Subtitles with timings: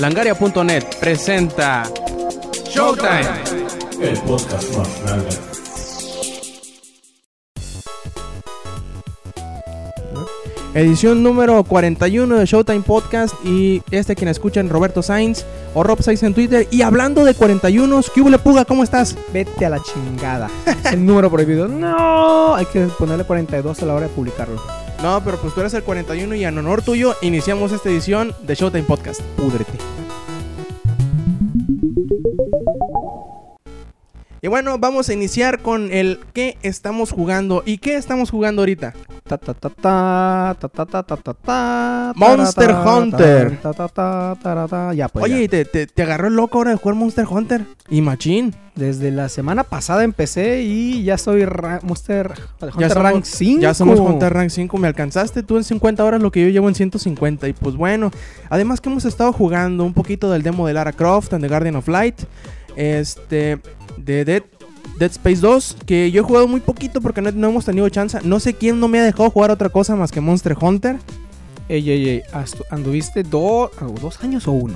[0.00, 1.82] Langaria.net presenta
[2.70, 3.20] Showtime.
[4.00, 5.28] El podcast más grande.
[10.72, 15.44] Edición número 41 de Showtime Podcast y este quien escuchan Roberto Sainz
[15.74, 16.66] o Rob Sainz en Twitter.
[16.70, 18.64] Y hablando de 41, ¿qué hubo, Puga?
[18.64, 19.14] ¿Cómo estás?
[19.34, 20.48] Vete a la chingada.
[20.90, 21.68] El número prohibido.
[21.68, 24.62] No, hay que ponerle 42 a la hora de publicarlo.
[25.02, 28.54] No, pero pues tú eres el 41 y en honor tuyo iniciamos esta edición de
[28.54, 29.22] Showtime Podcast.
[29.36, 29.99] Púdrete.
[34.42, 37.62] Y bueno, vamos a iniciar con el que estamos jugando.
[37.66, 38.94] ¿Y qué estamos jugando ahorita?
[42.16, 43.58] Monster Hunter.
[44.94, 45.48] Ya, pues, Oye, ya.
[45.48, 47.66] Te, te, te, agarró el loco ahora de jugar Monster Hunter.
[47.90, 48.54] Y machín.
[48.76, 51.46] Desde la semana pasada empecé y ya soy
[51.82, 52.32] Monster
[52.62, 53.60] Hunter ya somos, Rank 5.
[53.60, 54.78] Ya somos Hunter Rank 5.
[54.78, 57.46] Me alcanzaste tú en 50 horas lo que yo llevo en 150.
[57.46, 58.10] Y pues bueno,
[58.48, 61.76] además que hemos estado jugando un poquito del demo de Lara Croft and The Guardian
[61.76, 62.22] of Light.
[62.76, 63.58] Este,
[64.04, 64.42] de Dead,
[64.98, 65.76] Dead Space 2.
[65.86, 68.18] Que yo he jugado muy poquito porque no, no hemos tenido chance.
[68.24, 70.98] No sé quién no me ha dejado jugar otra cosa más que Monster Hunter.
[71.68, 72.22] Ey, ey, ey.
[72.70, 74.74] ¿Anduviste do- oh, dos años o uno?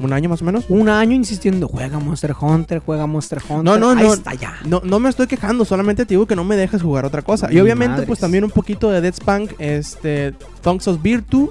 [0.00, 0.64] Un año más o menos.
[0.68, 1.66] Un año insistiendo.
[1.66, 3.64] Juega Monster Hunter, juega Monster Hunter.
[3.64, 4.14] No, no, Ahí no.
[4.14, 4.54] está ya.
[4.64, 7.52] No, no me estoy quejando, solamente te digo que no me dejes jugar otra cosa.
[7.52, 8.06] Y obviamente, madres.
[8.06, 11.50] pues también un poquito de Dead Spunk, este, Thongs of Virtue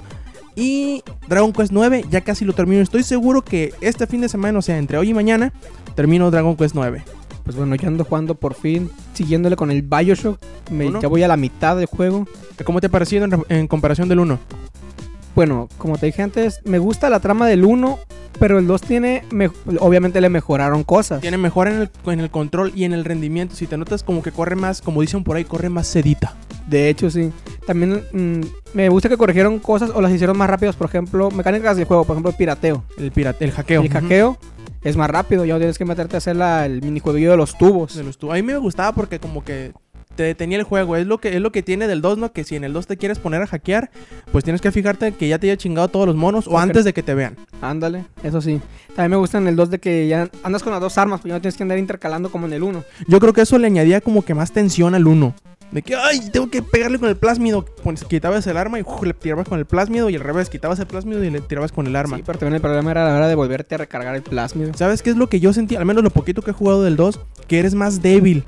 [0.56, 2.06] y Dragon Quest 9.
[2.10, 2.80] Ya casi lo termino.
[2.80, 5.52] Estoy seguro que este fin de semana, o sea, entre hoy y mañana,
[5.98, 7.02] termino Dragon Quest 9.
[7.42, 10.38] Pues bueno, yo ando jugando por fin, siguiéndole con el Bioshock.
[10.70, 11.00] Me, Uno.
[11.00, 12.24] ya voy a la mitad del juego.
[12.64, 14.38] ¿Cómo te ha parecido en, en comparación del 1?
[15.34, 17.98] Bueno, como te dije antes, me gusta la trama del 1,
[18.38, 21.20] pero el 2 tiene, me- obviamente le mejoraron cosas.
[21.20, 23.56] Tiene mejor en el, en el control y en el rendimiento.
[23.56, 26.36] Si te notas como que corre más, como dicen por ahí, corre más sedita.
[26.68, 27.32] De hecho, sí.
[27.66, 28.40] También mm,
[28.74, 30.76] me gusta que corrigieron cosas o las hicieron más rápidas.
[30.76, 32.84] Por ejemplo, mecánicas del juego, por ejemplo, el pirateo.
[32.98, 33.82] El, pirate, el hackeo.
[33.82, 34.38] El hackeo
[34.82, 37.56] es más rápido, ya no tienes que meterte a hacer la- el minijueguillo de los
[37.58, 37.94] tubos.
[37.96, 39.72] De los tu- A mí me gustaba porque como que
[40.14, 40.96] te detenía el juego.
[40.96, 42.32] Es lo que es lo que tiene del 2, ¿no?
[42.32, 43.90] Que si en el 2 te quieres poner a hackear,
[44.32, 46.92] pues tienes que fijarte que ya te haya chingado todos los monos o antes de
[46.92, 47.36] que te vean.
[47.60, 48.60] Ándale, eso sí.
[48.96, 51.28] También me gusta en el 2 de que ya andas con las dos armas, pues
[51.30, 52.82] ya no tienes que andar intercalando como en el 1.
[53.06, 55.34] Yo creo que eso le añadía como que más tensión al 1.
[55.70, 57.64] De que, ay, tengo que pegarle con el plásmido.
[57.82, 60.78] Pues quitabas el arma y uf, le tirabas con el plásmido y al revés, quitabas
[60.78, 62.16] el plásmido y le tirabas con el arma.
[62.16, 64.72] Sí, pero también el problema era la hora de volverte a recargar el plásmido.
[64.74, 65.76] ¿Sabes qué es lo que yo sentí?
[65.76, 68.44] Al menos lo poquito que he jugado del 2, que eres más débil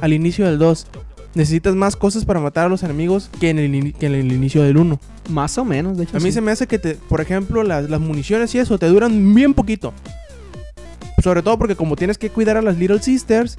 [0.00, 0.86] al inicio del 2.
[1.34, 4.62] Necesitas más cosas para matar a los enemigos que en el, que en el inicio
[4.62, 5.00] del 1.
[5.30, 6.16] Más o menos, de hecho.
[6.16, 6.32] A mí sí.
[6.32, 9.54] se me hace que, te, por ejemplo, las, las municiones y eso te duran bien
[9.54, 9.94] poquito.
[11.22, 13.58] Sobre todo porque como tienes que cuidar a las Little Sisters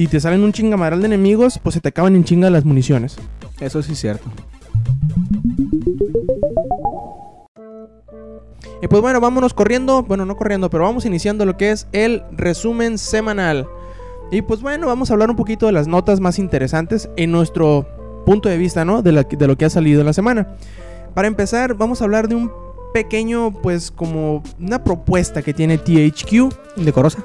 [0.00, 3.16] y te salen un chingamaral de enemigos, pues se te acaban en chinga las municiones.
[3.60, 4.30] Eso sí es cierto.
[8.82, 12.22] Y pues bueno, vámonos corriendo, bueno, no corriendo, pero vamos iniciando lo que es el
[12.32, 13.68] resumen semanal.
[14.30, 17.86] Y pues bueno, vamos a hablar un poquito de las notas más interesantes en nuestro
[18.24, 19.02] punto de vista, ¿no?
[19.02, 20.48] De, la- de lo que ha salido en la semana.
[21.12, 22.50] Para empezar, vamos a hablar de un
[22.94, 26.54] pequeño, pues como una propuesta que tiene THQ.
[26.76, 27.22] Indecorosa.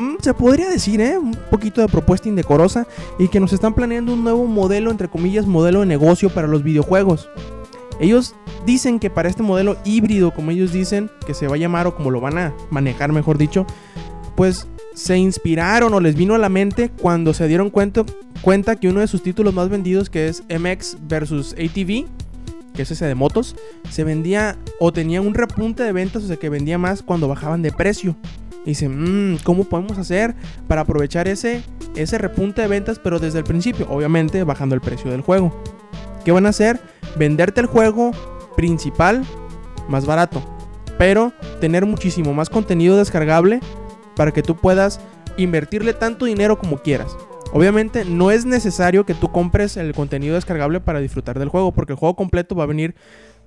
[0.00, 1.18] Mm, se podría decir, ¿eh?
[1.18, 2.86] Un poquito de propuesta indecorosa
[3.18, 6.62] y que nos están planeando un nuevo modelo, entre comillas, modelo de negocio para los
[6.62, 7.28] videojuegos.
[8.00, 8.34] Ellos
[8.64, 11.94] dicen que para este modelo híbrido, como ellos dicen, que se va a llamar o
[11.94, 13.66] como lo van a manejar, mejor dicho,
[14.36, 18.02] pues se inspiraron o les vino a la mente cuando se dieron cuenta,
[18.40, 22.06] cuenta que uno de sus títulos más vendidos, que es MX versus ATV,
[22.72, 23.54] que es ese de motos,
[23.90, 27.60] se vendía o tenía un repunte de ventas, o sea que vendía más cuando bajaban
[27.60, 28.16] de precio.
[28.64, 30.34] Y dicen, "Mm, ¿cómo podemos hacer
[30.68, 31.62] para aprovechar ese,
[31.96, 33.86] ese repunte de ventas, pero desde el principio?
[33.90, 35.54] Obviamente bajando el precio del juego.
[36.24, 36.80] ¿Qué van a hacer?
[37.16, 38.12] Venderte el juego
[38.56, 39.24] principal
[39.88, 40.42] más barato,
[40.98, 43.60] pero tener muchísimo más contenido descargable
[44.16, 45.00] para que tú puedas
[45.36, 47.16] invertirle tanto dinero como quieras.
[47.52, 51.94] Obviamente no es necesario que tú compres el contenido descargable para disfrutar del juego, porque
[51.94, 52.94] el juego completo va a venir,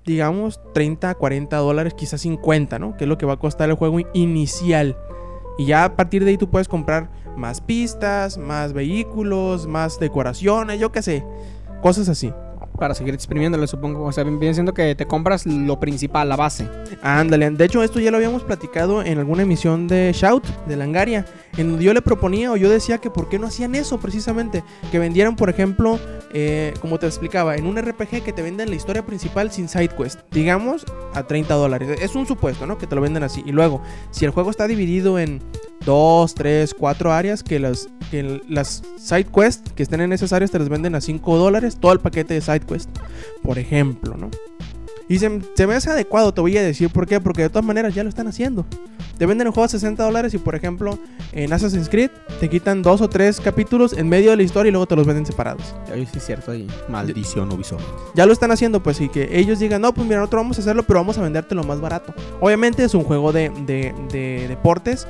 [0.05, 2.97] digamos, 30, 40 dólares, quizás 50, ¿no?
[2.97, 4.97] Que es lo que va a costar el juego inicial.
[5.57, 10.79] Y ya a partir de ahí tú puedes comprar más pistas, más vehículos, más decoraciones,
[10.79, 11.23] yo qué sé,
[11.81, 12.33] cosas así.
[12.83, 14.03] Para seguir exprimiéndole, supongo.
[14.03, 16.68] O sea, viene siendo que te compras lo principal, la base.
[17.01, 21.25] Ándale, de hecho esto ya lo habíamos platicado en alguna emisión de Shout, de Langaria,
[21.56, 24.65] en donde yo le proponía o yo decía que por qué no hacían eso precisamente,
[24.91, 25.97] que vendieran por ejemplo,
[26.33, 29.88] eh, como te explicaba, en un RPG que te venden la historia principal sin side
[29.88, 32.77] quest, digamos a 30 dólares, es un supuesto, ¿no?
[32.77, 33.81] Que te lo venden así, y luego,
[34.12, 35.41] si el juego está dividido en
[35.85, 40.51] 2, 3, 4 áreas, que las, que las side quest que estén en esas áreas
[40.51, 42.89] te las venden a 5 dólares, todo el paquete de side quest,
[43.41, 44.30] por ejemplo, ¿no?
[45.09, 47.19] Y se, se me hace adecuado, te voy a decir por qué.
[47.19, 48.65] Porque de todas maneras ya lo están haciendo.
[49.18, 50.97] Te venden el juego a 60 dólares y, por ejemplo,
[51.33, 52.09] en Assassin's Creed
[52.39, 55.06] te quitan dos o tres capítulos en medio de la historia y luego te los
[55.06, 55.75] venden separados.
[55.94, 56.65] Ahí sí es cierto, ahí.
[56.88, 57.83] Maldición Ubisoft.
[58.15, 60.62] Ya lo están haciendo, pues, y que ellos digan, no, pues mira, nosotros vamos a
[60.62, 62.13] hacerlo, pero vamos a vendértelo más barato.
[62.39, 65.06] Obviamente es un juego de, de- de deportes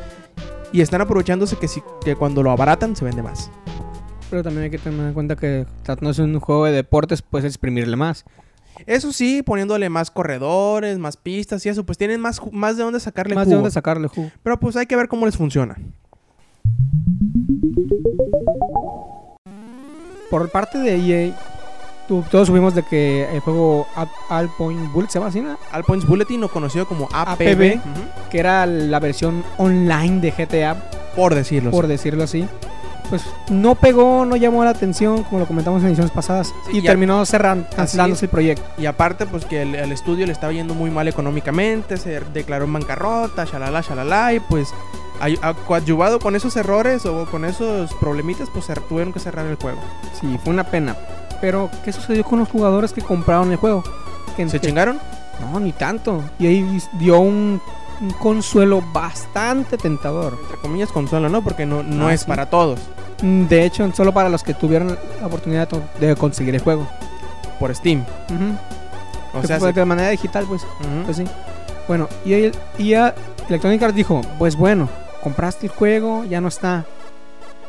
[0.73, 3.49] y están aprovechándose que, si, que cuando lo abaratan se vende más.
[4.29, 7.45] Pero también hay que tener en cuenta que tratándose de un juego de deportes, puedes
[7.45, 8.25] exprimirle más.
[8.87, 12.99] Eso sí, poniéndole más corredores, más pistas y eso, pues tienen más, más de dónde
[12.99, 13.57] sacarle Más de jugo.
[13.61, 14.31] dónde sacarle jugo.
[14.41, 15.77] Pero pues hay que ver cómo les funciona.
[20.31, 21.35] Por parte de EA,
[22.07, 23.87] todos subimos de que el juego
[24.57, 25.57] Point Bullet se llama así, ¿no?
[26.07, 27.79] Bulletin, o conocido como APB,
[28.29, 30.75] que era la versión online de GTA,
[31.15, 31.71] por decirlo.
[31.71, 32.47] por decirlo así.
[33.09, 36.81] Pues no pegó, no llamó la atención, como lo comentamos en ediciones pasadas, Sí, y
[36.81, 38.63] terminó cerrando, cancelándose el proyecto.
[38.77, 42.65] Y aparte, pues que el, el estudio le estaba yendo muy mal económicamente, se declaró
[42.65, 44.73] en bancarrota, shalala, shalala, y pues
[45.67, 49.79] coadyuvado con esos errores o con esos problemitas, pues tuvieron que cerrar el juego.
[50.19, 50.95] Sí, fue una pena.
[51.43, 53.83] Pero, ¿qué sucedió con los jugadores que compraron el juego?
[54.37, 54.97] Que, ¿Se que- chingaron?
[55.41, 56.23] No, ni tanto.
[56.39, 57.59] Y ahí dio un,
[57.99, 60.37] un consuelo bastante tentador.
[60.41, 61.43] Entre comillas, consuelo, ¿no?
[61.43, 62.27] Porque no, no Ah, es sí.
[62.27, 62.79] para todos.
[63.21, 65.67] Mm, De hecho, solo para los que tuvieron la oportunidad
[65.99, 66.87] de conseguir el juego.
[67.59, 68.05] Por Steam.
[69.33, 70.65] O Que sea, fue de manera digital, pues.
[71.03, 71.25] Pues sí.
[71.89, 72.93] Bueno, y ahí- y
[73.49, 74.87] Electronic Arts dijo, pues bueno,
[75.21, 76.85] compraste el juego, ya no está.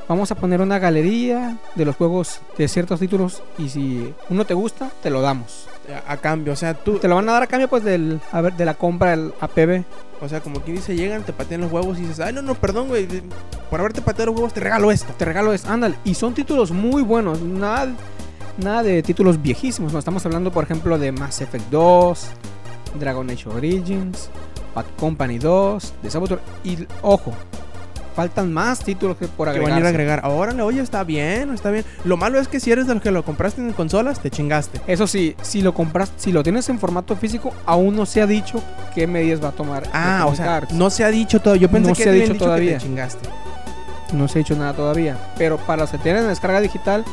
[0.06, 4.52] Vamos a poner una galería de los juegos de ciertos títulos y si uno te
[4.52, 5.66] gusta, te lo damos.
[6.06, 8.20] a, a cambio, o sea, tú, Te lo van a dar a cambio pues del,
[8.30, 9.82] a ver, de la compra del APB.
[10.20, 12.54] o sea, como quien dice, llegan, te patean los huevos y dices, ay, no, no,
[12.54, 13.08] perdón, güey,
[13.70, 15.12] por haberte pateado los huevos te regalo esto.
[15.16, 15.96] Te regalo es, ándale.
[16.04, 17.88] Y son títulos muy buenos, nada,
[18.58, 19.92] nada de títulos viejísimos.
[19.92, 22.26] No estamos hablando, por ejemplo, de Mass Effect 2,
[23.00, 24.28] Dragon Age Origins,
[24.74, 26.40] Bad Company 2, de Saboteur.
[26.62, 27.32] Y ojo,
[28.14, 30.20] faltan más títulos que por Que van a ir a agregar.
[30.20, 30.38] agregar.
[30.40, 31.84] Órale, oye, está bien, está bien.
[32.04, 34.80] Lo malo es que si eres de los que lo compraste en consolas, te chingaste.
[34.86, 38.26] Eso sí, si lo compras, si lo tienes en formato físico, aún no se ha
[38.26, 38.62] dicho
[38.94, 39.84] qué medidas va a tomar.
[39.92, 41.56] Ah, o sea, no se ha dicho todo.
[41.56, 42.78] Yo pensé No que se ha dicho que todavía.
[42.78, 43.28] te chingaste.
[44.12, 45.16] No se ha dicho nada todavía.
[45.36, 47.04] Pero para los que tienen en descarga digital,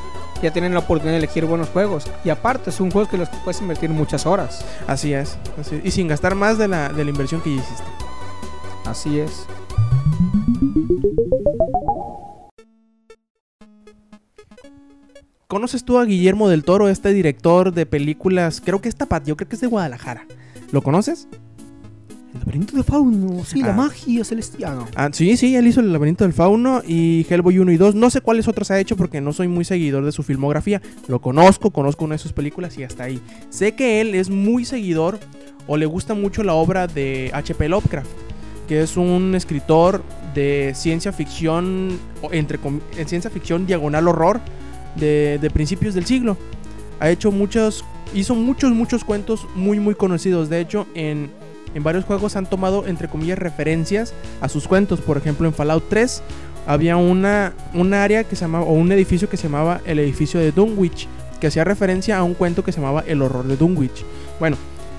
[0.44, 2.06] ya tienen la oportunidad de elegir buenos juegos.
[2.24, 4.63] Y aparte, son juegos que los puedes invertir muchas horas.
[4.88, 5.86] Así es, así es.
[5.86, 7.83] Y sin gastar más de la, de la inversión que ya hiciste.
[8.86, 9.45] Así es.
[15.51, 18.62] ¿Conoces tú a Guillermo del Toro, este director de películas?
[18.63, 20.25] Creo que es tapat, yo creo que es de Guadalajara.
[20.71, 21.27] ¿Lo conoces?
[22.33, 23.68] El laberinto de Fauno, sí, Ah.
[23.68, 24.86] la magia celestial.
[24.95, 27.95] Ah, sí, sí, él hizo El laberinto del fauno y Hellboy 1 y 2.
[27.95, 30.81] No sé cuáles otros ha hecho porque no soy muy seguidor de su filmografía.
[31.09, 33.19] Lo conozco, conozco una de sus películas y hasta ahí.
[33.50, 35.19] Sé que él es muy seguidor
[35.68, 37.68] o le gusta mucho la obra de H.P.
[37.68, 38.09] Lovecraft,
[38.69, 40.01] que es un escritor
[40.33, 42.00] de ciencia ficción,
[42.31, 42.57] entre
[42.98, 44.39] en ciencia ficción diagonal horror
[44.95, 46.38] de, de principios del siglo.
[46.99, 47.83] Ha hecho muchos,
[48.13, 50.49] hizo muchos, muchos cuentos muy, muy conocidos.
[50.49, 51.31] De hecho, en,
[51.73, 55.01] en varios juegos han tomado, entre comillas, referencias a sus cuentos.
[55.01, 56.21] Por ejemplo, en Fallout 3
[56.67, 60.39] había una, un área que se llamaba, o un edificio que se llamaba el edificio
[60.39, 61.07] de Dunwich,
[61.39, 64.05] que hacía referencia a un cuento que se llamaba El horror de Dunwich.
[64.39, 64.57] Bueno,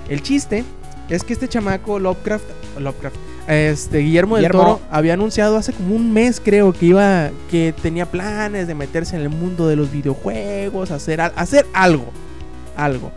[0.09, 0.63] el chiste
[1.09, 2.45] es que este chamaco Lovecraft,
[2.79, 3.15] Lovecraft,
[3.47, 4.63] este Guillermo del Guillermo.
[4.63, 9.15] Toro había anunciado hace como un mes creo que iba que tenía planes de meterse
[9.15, 12.05] en el mundo de los videojuegos, hacer hacer algo,
[12.75, 13.11] algo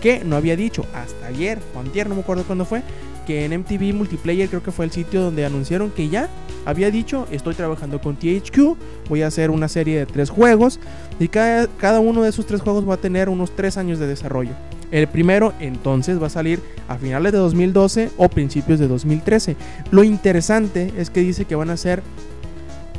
[0.00, 2.82] que no había dicho hasta ayer o antier, no me acuerdo cuándo fue,
[3.30, 6.28] que en MTV Multiplayer creo que fue el sitio donde anunciaron que ya
[6.66, 8.76] había dicho, estoy trabajando con THQ,
[9.08, 10.80] voy a hacer una serie de tres juegos
[11.20, 14.08] y cada, cada uno de esos tres juegos va a tener unos tres años de
[14.08, 14.50] desarrollo.
[14.90, 19.54] El primero entonces va a salir a finales de 2012 o principios de 2013.
[19.92, 22.02] Lo interesante es que dice que van a ser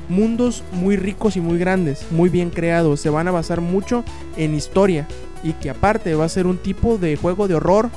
[0.07, 3.01] mundos muy ricos y muy grandes, muy bien creados.
[3.01, 4.05] Se van a basar mucho
[4.37, 5.09] en historia
[5.43, 7.89] y que aparte va a ser un tipo de juego de horror,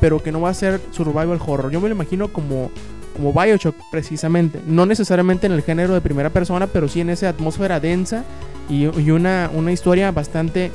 [0.00, 1.70] pero que no va a ser survival horror.
[1.70, 2.70] Yo me lo imagino como
[3.16, 7.28] como BioShock precisamente, no necesariamente en el género de primera persona, pero sí en esa
[7.28, 8.24] atmósfera densa
[8.68, 10.70] y, y una, una historia bastante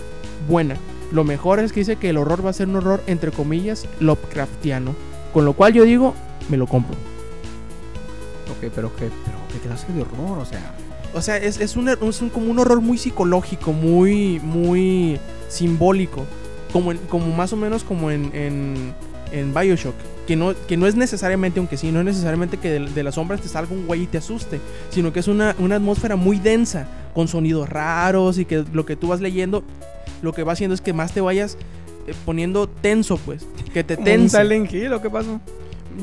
[0.50, 0.76] buena.
[1.12, 3.88] Lo mejor es que dice que el horror va a ser un horror entre comillas
[4.02, 4.94] Lovecraftiano,
[5.34, 6.14] con lo cual yo digo,
[6.50, 6.96] me lo compro.
[8.52, 10.74] Ok, pero qué, pero qué clase de horror, o sea.
[11.14, 16.26] O sea, es, es, un, es un- como un horror muy psicológico, muy, muy simbólico.
[16.74, 18.94] Como, en- como más o menos como en, en,
[19.32, 19.96] en Bioshock.
[20.28, 23.16] Que no, que no es necesariamente, aunque sí, no es necesariamente que de, de las
[23.16, 24.60] sombras te salga un güey y te asuste.
[24.90, 28.96] Sino que es una, una atmósfera muy densa, con sonidos raros y que lo que
[28.96, 29.64] tú vas leyendo,
[30.22, 31.58] lo que va haciendo es que más te vayas
[32.08, 33.48] eh, poniendo tenso, pues.
[33.74, 34.38] que te ¿Un tense.
[34.38, 35.40] Silent Hill o qué pasó?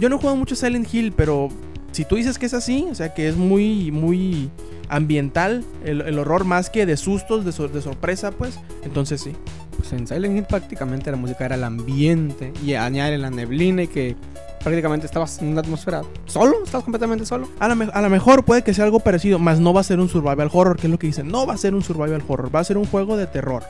[0.00, 1.50] Yo no he jugado mucho Silent Hill, pero
[1.92, 4.50] si tú dices que es así, o sea, que es muy, muy
[4.88, 9.32] ambiental, el, el horror más que de sustos, de, de sorpresa, pues, entonces sí.
[9.82, 13.88] Pues en Silent Hill prácticamente la música era el ambiente y añadir la neblina y
[13.88, 14.14] que
[14.62, 17.48] prácticamente estabas en una atmósfera solo, estabas completamente solo.
[17.58, 19.84] A lo, me- a lo mejor puede que sea algo parecido, más no va a
[19.84, 21.26] ser un survival horror, que es lo que dicen.
[21.26, 23.64] No va a ser un survival horror, va a ser un juego de terror.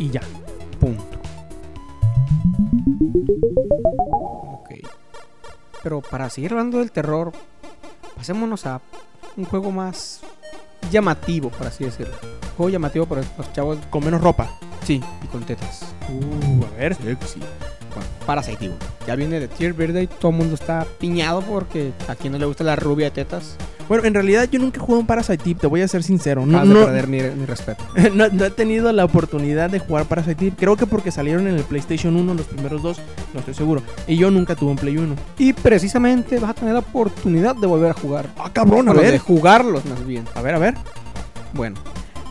[0.00, 0.20] Y ya.
[0.80, 1.04] Punto.
[4.52, 4.70] Ok.
[5.82, 7.30] Pero para seguir hablando del terror,
[8.16, 8.80] pasémonos a
[9.36, 10.20] un juego más
[10.94, 12.14] llamativo, por así decirlo.
[12.56, 14.48] Juego llamativo para los chavos, Con menos ropa.
[14.84, 15.82] sí, y con tetas.
[16.08, 16.94] Uh, a ver.
[16.94, 17.40] Sexy.
[17.94, 18.70] Bueno, Parasite.
[19.06, 22.38] Ya viene de Tier Verde y todo el mundo está piñado porque a quien no
[22.38, 23.56] le gusta la rubia de tetas.
[23.86, 26.46] Bueno, en realidad yo nunca he jugado un Parasite Eve, te voy a ser sincero.
[26.46, 27.84] No, de no, perder mi, mi respeto.
[28.14, 30.56] no- no he tenido la oportunidad de jugar Parasite Eve.
[30.58, 32.98] Creo que porque salieron en el PlayStation 1 los primeros dos,
[33.34, 33.82] no estoy seguro.
[34.06, 35.14] Y yo nunca tuve un Play 1.
[35.38, 38.26] Y precisamente vas a tener la oportunidad de volver a jugar.
[38.38, 39.18] Ah, cabrón, a de ver.
[39.18, 40.24] jugarlos más bien.
[40.34, 40.74] A ver, a ver.
[41.52, 41.76] Bueno,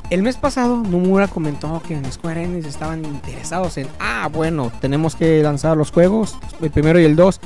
[0.10, 5.15] el mes pasado Nomura comentó que en Square Enix estaban interesados en, ah, bueno, tenemos
[5.15, 7.39] que lanzar los juegos, el primero y el 2,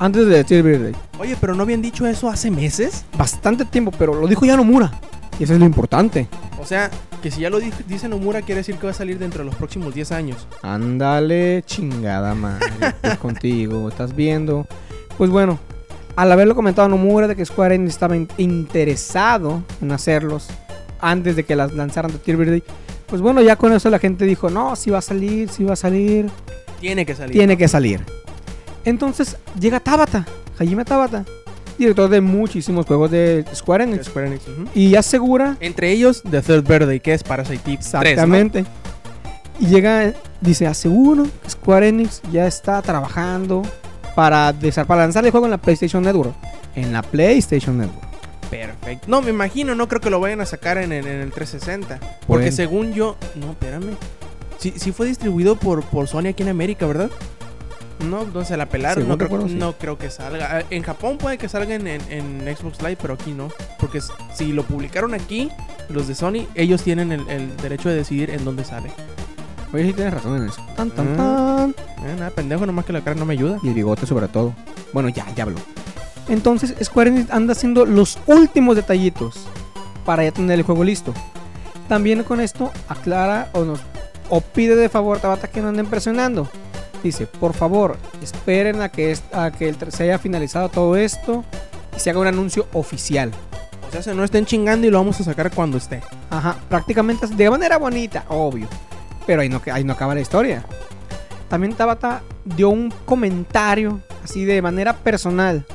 [0.00, 0.94] antes de Tier Birthday.
[1.18, 3.04] Oye, pero no habían dicho eso hace meses.
[3.18, 4.92] Bastante tiempo, pero lo dijo ya Nomura.
[5.38, 6.28] Y eso es lo importante.
[6.60, 6.90] O sea,
[7.22, 9.46] que si ya lo di- dice Nomura, quiere decir que va a salir dentro de
[9.46, 10.46] los próximos 10 años.
[10.62, 12.66] Ándale, chingada madre.
[13.00, 14.66] pues contigo, estás viendo.
[15.18, 15.58] Pues bueno,
[16.16, 20.46] al haberlo comentado Nomura de que Square Enix estaba in- interesado en hacerlos
[21.04, 22.62] antes de que las lanzaran de Tier Birthday,
[23.06, 25.74] pues bueno, ya con eso la gente dijo, no, si va a salir, si va
[25.74, 26.30] a salir.
[26.80, 27.36] Tiene que salir.
[27.36, 28.00] tiene que salir.
[28.84, 30.26] Entonces llega Tabata,
[30.58, 31.24] Hajime Tabata,
[31.78, 34.68] director de muchísimos juegos de Square Enix, Square Enix, ujú.
[34.74, 38.00] y asegura Entre ellos, The Third Birthday, que es Parasite Eve 3, ¿no?
[38.02, 38.64] exactamente.
[39.60, 43.62] Y llega, dice, aseguro que Square Enix ya está trabajando
[44.14, 44.54] para,
[44.86, 46.34] para lanzar el juego en la PlayStation Network.
[46.74, 48.13] En la PlayStation Network.
[48.58, 49.06] Perfecto.
[49.08, 51.98] No, me imagino, no creo que lo vayan a sacar en, en- en el 360.
[52.26, 53.16] Porque según yo.
[53.34, 53.96] No, espérame.
[54.58, 57.10] Sí, sí fue distribuido por, por Sony aquí en América, ¿verdad?
[58.08, 59.08] No, no se la pelaron.
[59.08, 59.54] No creo, recuerdo, sí.
[59.54, 60.58] no creo que salga.
[60.58, 63.48] Ah, En Japón puede que salga en, en- en Xbox Live, pero aquí no.
[63.78, 64.00] Porque
[64.34, 65.50] si lo publicaron aquí,
[65.88, 68.90] los de Sony, ellos tienen el, el derecho de decidir en dónde sale.
[69.72, 70.64] Oye, sí tienes razón en eso.
[70.76, 71.16] Tan, tan, Mm.
[71.16, 71.70] tan.
[71.70, 73.58] Eh, nada, pendejo, nomás que la cara no me ayuda.
[73.62, 74.54] Y el bigote sobre todo.
[74.92, 75.58] Bueno, ya, ya habló.
[76.28, 79.46] Entonces Square Enix anda haciendo los últimos detallitos
[80.04, 81.12] para ya tener el juego listo.
[81.88, 83.80] También con esto aclara o nos
[84.30, 86.48] o pide de favor Tabata que no anden presionando.
[87.02, 91.44] Dice, por favor, esperen a que, a que se haya finalizado todo esto
[91.94, 93.30] y se haga un anuncio oficial.
[93.86, 96.00] O sea, se no estén chingando y lo vamos a sacar cuando esté.
[96.30, 98.66] Ajá, prácticamente de manera bonita, obvio.
[99.26, 100.64] Pero ahí no, ahí no acaba la historia.
[101.48, 105.66] También Tabata dio un comentario así de manera personal.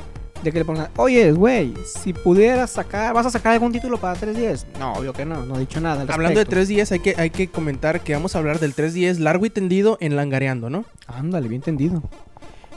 [0.42, 4.14] De que le pongan, oye, güey, si pudieras sacar, ¿vas a sacar algún título para
[4.14, 4.78] 310?
[4.78, 6.02] No, obvio que no, no he dicho nada.
[6.02, 6.74] al Hablando de respecto.
[6.74, 9.98] 3DS, hay que, hay que comentar que vamos a hablar del 3DS largo y tendido
[10.00, 10.84] en Langareando, ¿no?
[11.06, 12.02] Ándale, bien entendido.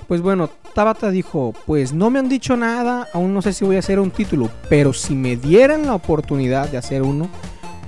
[0.10, 3.78] Pues bueno, Tabata dijo, pues no me han dicho nada, aún no sé si voy
[3.78, 7.30] a hacer un título, pero si me dieran la oportunidad de hacer uno,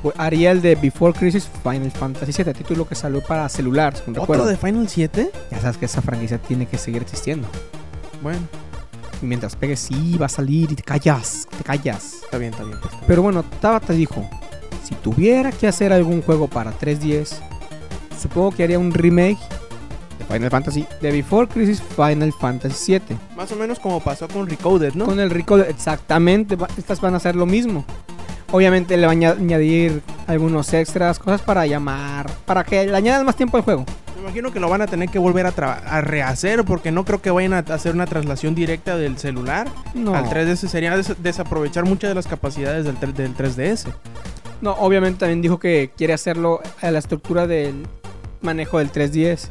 [0.02, 4.14] pues haría el de Before Crisis Final Fantasy VII, título que salió para celular, ¿Otro
[4.22, 4.46] recuerdo.
[4.46, 5.32] de Final 7?
[5.52, 7.48] Ya sabes que esa franquicia tiene que seguir existiendo.
[8.24, 8.40] Bueno,
[9.22, 12.22] mientras pegues, sí, va a salir y te callas, te callas.
[12.24, 12.76] está bien, está bien.
[12.76, 13.04] está bien.
[13.08, 14.28] Pero bueno, Tabata dijo,
[14.84, 17.38] si tuviera que hacer algún juego para 3DS,
[18.20, 19.40] supongo que haría un remake
[20.20, 23.18] de Final Fantasy, de Before Crisis Final Fantasy VII.
[23.36, 25.06] Más o menos como pasó con Recoded, ¿no?
[25.06, 27.86] Con el rico, exactamente, estas van a hacer lo mismo.
[28.56, 33.36] Obviamente le van a añadir algunos extras, cosas para llamar, para que le añadan más
[33.36, 33.84] tiempo al juego.
[34.16, 37.22] Me imagino que lo van a tener que volver a, a rehacer porque no creo
[37.22, 40.68] que vayan a hacer una traslación directa del celular No, al 3DS.
[40.70, 43.88] Sería des- desaprovechar muchas de las capacidades del, del 3DS.
[44.62, 47.86] no, obviamente también dijo que quiere hacerlo a la estructura del
[48.42, 49.50] manejo del 3DS.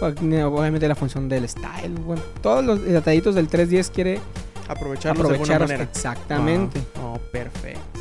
[0.00, 4.20] Obviamente la función del style, bueno, todos los detallitos del 3DS quiere
[4.68, 5.82] Aprovecharlos de alguna aprovecharlos manera.
[5.90, 6.80] exactamente.
[6.96, 7.97] Ah, oh, perfecto.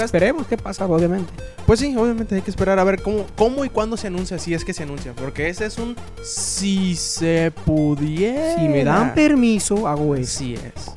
[0.00, 1.32] Esperemos qué pasa, obviamente.
[1.66, 4.54] Pues sí, obviamente hay que esperar a ver cómo, cómo y cuándo se anuncia, si
[4.54, 5.12] es que se anuncia.
[5.14, 8.56] Porque ese es un si se pudiera.
[8.56, 10.36] Si me dan permiso, hago eso.
[10.42, 10.92] Así es.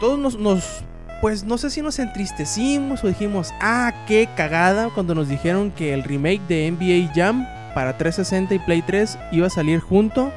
[0.00, 0.84] Todos nos, nos-
[1.20, 5.94] pues no sé si nos entristecimos o dijimos, ah, qué cagada cuando nos dijeron que
[5.94, 10.32] el remake de NBA Jam para 360 y Play 3 iba a salir junto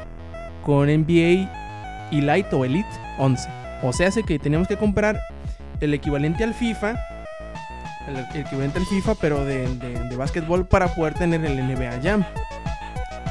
[0.63, 1.64] con NBA
[2.11, 3.49] Elite o Elite 11.
[3.83, 5.19] O sea, hace que teníamos que comprar
[5.79, 6.95] el equivalente al FIFA
[8.07, 12.01] el, el equivalente al FIFA, pero de, de, de básquetbol para poder tener el NBA
[12.03, 12.23] Jam.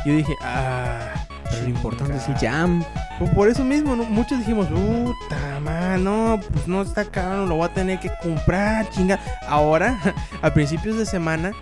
[0.04, 1.14] Yo dije, ah,
[1.50, 2.84] Pero lo importante es el jam.
[3.18, 4.04] Pues por eso mismo, ¿no?
[4.04, 8.90] muchos dijimos, puta man, no, pues no está caro, lo voy a tener que comprar,
[8.90, 9.18] chinga.
[9.48, 9.98] Ahora,
[10.42, 11.52] a principios de semana,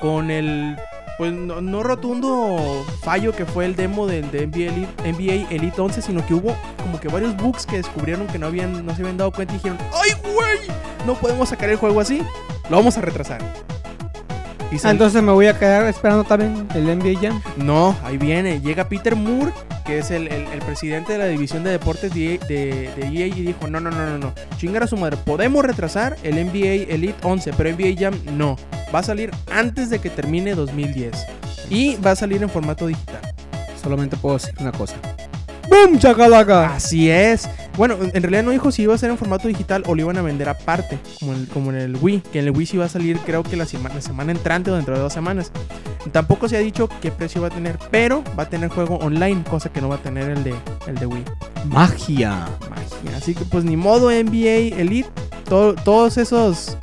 [0.00, 0.76] con el,
[1.18, 6.02] pues no, rotundo fallo que fue el demo del de NBA Elite, NBA Elite 11,
[6.02, 9.16] sino que hubo como que varios bugs que descubrieron que no, habían, no se habían
[9.16, 10.58] dado cuenta y dijeron, ¡ay, güey!
[11.06, 12.22] No podemos sacar el juego así,
[12.68, 13.40] lo vamos a retrasar.
[14.82, 17.42] Ah, entonces me voy a quedar esperando también el NBA Jam.
[17.56, 18.60] no, ahí viene.
[18.60, 19.52] Llega Peter Moore,
[19.84, 23.26] que es el, el- el presidente de la división de deportes de, de- de EA,
[23.26, 24.32] y dijo: No, no, no, no, no.
[24.56, 25.16] Chingar a su madre.
[25.24, 28.56] Podemos retrasar el NBA Elite 11, pero NBA Jam no.
[28.94, 31.12] Va a salir antes de que termine 2010.
[31.70, 33.20] Y va a salir en formato digital.
[33.82, 34.96] Solamente puedo decir una cosa.
[35.74, 36.74] ¡Boom, chacalaca!
[36.74, 37.48] Así es.
[37.76, 40.16] Bueno, en realidad no dijo si iba a ser en formato digital o lo iban
[40.16, 42.20] a vender aparte, como, el- como en el Wii.
[42.32, 44.70] Que en el Wii sí va a salir, creo que la semana, la semana entrante
[44.70, 45.50] o dentro de dos semanas.
[46.12, 49.42] Tampoco se ha dicho qué precio va a tener, pero va a tener juego online,
[49.50, 50.54] cosa que no va a tener el de,
[50.86, 51.24] el de Wii.
[51.66, 52.46] Magia.
[52.70, 53.16] Magia.
[53.16, 55.08] Así que pues ni modo NBA Elite,
[55.48, 56.76] to- todos esos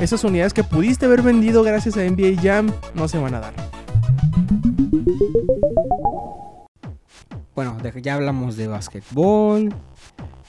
[0.00, 3.54] esas unidades que pudiste haber vendido gracias a NBA Jam no se van a dar.
[7.54, 9.74] Bueno, de- ya hablamos de básquetbol.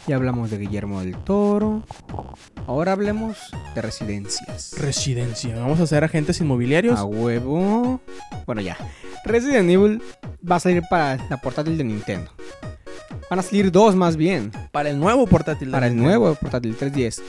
[0.07, 1.83] Ya hablamos de Guillermo del Toro.
[2.67, 3.37] Ahora hablemos
[3.73, 4.75] de residencias.
[4.77, 5.57] Residencia.
[5.57, 6.99] Vamos a ser agentes inmobiliarios.
[6.99, 7.99] A huevo.
[8.45, 8.77] Bueno, ya.
[9.23, 10.01] Resident Evil
[10.49, 12.29] va a salir para la portátil de Nintendo.
[13.29, 14.51] Van a salir dos más bien.
[14.71, 15.69] Para el nuevo portátil.
[15.69, 17.23] de Para el nuevo portátil 310.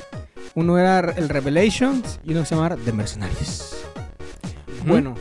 [0.54, 3.74] Uno era el Revelations y uno se llama The Mercenaries.
[4.86, 5.14] Bueno,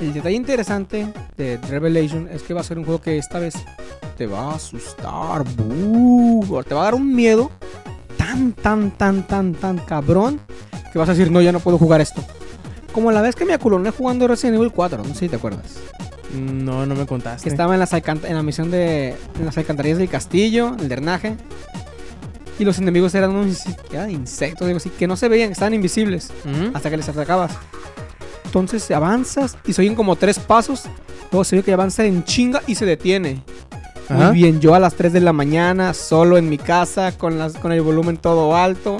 [0.00, 3.54] el detalle interesante de Revelation es que va a ser un juego que esta vez
[4.18, 5.44] te va a asustar.
[5.44, 7.52] buh, te va a dar un miedo
[8.16, 10.40] tan, tan, tan, tan, tan cabrón
[10.92, 12.22] que vas a decir, no, ya no puedo jugar esto.
[12.92, 15.76] Como la vez que me aculoné jugando Resident Evil 4, no sé si te acuerdas.
[16.34, 17.44] No, no me contaste.
[17.44, 21.36] Que estaba en, las en la misión de en las alcantarillas del castillo, el drenaje.
[22.58, 26.32] Y los enemigos eran unos eran insectos, digo así, que no se veían, estaban invisibles
[26.74, 27.52] hasta que les atacabas.
[28.46, 30.86] Entonces avanzas y se oyen como tres pasos.
[31.30, 33.44] Luego se ve que avanza en chinga y se detiene.
[34.08, 34.28] Ajá.
[34.28, 37.54] Muy bien, yo a las 3 de la mañana, solo en mi casa, con, las,
[37.54, 38.98] con el volumen todo alto.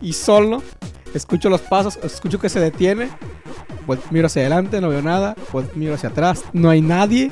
[0.00, 0.62] Y solo,
[1.12, 3.10] escucho los pasos, escucho que se detiene.
[3.86, 5.34] Pues miro hacia adelante, no veo nada.
[5.52, 7.30] Pues miro hacia atrás, no hay nadie.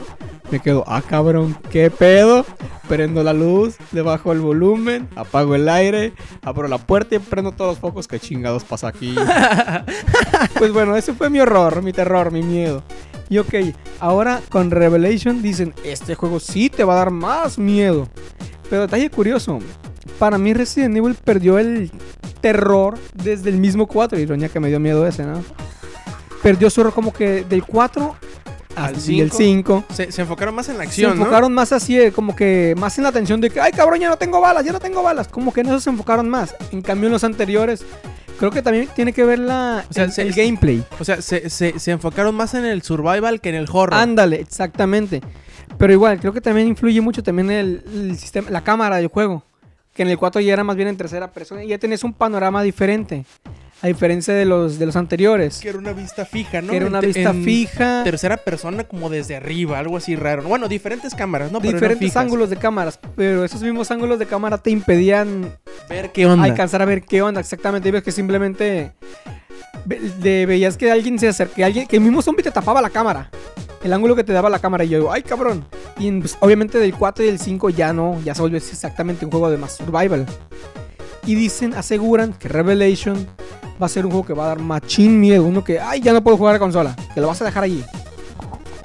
[0.50, 2.44] Me quedo, ah cabrón, ¿qué pedo?
[2.88, 7.52] Prendo la luz, le bajo el volumen, apago el aire, abro la puerta y prendo
[7.52, 8.08] todos los focos.
[8.08, 9.14] ¿Qué chingados pasa aquí?
[10.58, 12.82] pues bueno, ese fue mi horror, mi terror, mi miedo.
[13.28, 13.54] Y ok,
[14.00, 18.08] ahora con Revelation dicen, este juego sí te va a dar más miedo.
[18.70, 19.58] Pero detalle curioso,
[20.18, 21.90] para mí Resident Evil perdió el
[22.40, 24.18] terror desde el mismo 4.
[24.18, 25.42] Ironía que me dio miedo ese, ¿no?
[26.42, 28.16] Perdió su como que del 4
[28.76, 29.36] Al al el cinco.
[29.36, 29.84] 5.
[29.92, 31.22] Se, se enfocaron más en la Se acción, ¿no?
[31.22, 34.08] enfocaron más así, eh, como que más en la atención de que, ay cabrón, ya
[34.08, 35.28] no tengo balas, ya no tengo balas.
[35.28, 36.54] Como que en eso se enfocaron más.
[36.70, 37.84] En cambio, en los anteriores,
[38.38, 40.82] creo que también tiene que ver la, O sea, el, se- el gameplay.
[40.98, 43.94] O sea, se, se- se enfocaron más en el survival que en el horror.
[43.94, 45.20] Ándale, exactamente.
[45.76, 49.44] Pero igual, creo que también influye mucho también el, el sistema, la cámara del juego.
[49.92, 52.12] Que en el 4 ya era más bien en tercera persona y ya tenés un
[52.14, 53.26] panorama diferente.
[53.80, 55.58] A diferencia de los, de los anteriores.
[55.60, 56.70] que era una vista fija, ¿no?
[56.72, 58.02] que era una En vista en fija.
[58.02, 60.42] Tercera persona como desde arriba, algo así raro.
[60.42, 61.60] Bueno, diferentes cámaras, ¿no?
[61.60, 62.98] Diferentes ángulos de cámaras.
[63.14, 65.52] Pero esos mismos ángulos de cámara te impedían
[65.88, 66.44] Ver qué onda.
[66.44, 67.88] alcanzar a ver qué onda exactamente.
[67.88, 68.92] Y ves que simplemente
[69.84, 73.30] de- veías que alguien se acerque, alguien, que el mismo zombie te tapaba la cámara.
[73.84, 74.82] El ángulo que te daba la cámara.
[74.84, 75.64] Y yo digo, ay cabrón.
[76.00, 79.30] Y pues, obviamente del 4 y del 5 ya no, ya se volvió exactamente un
[79.30, 80.26] juego de más survival.
[81.28, 83.26] Y dicen, aseguran que Revelation
[83.80, 85.44] va a ser un juego que va a dar machín miedo.
[85.44, 86.96] Uno que, ay, ya no puedo jugar a consola.
[87.12, 87.84] Que lo vas a dejar allí.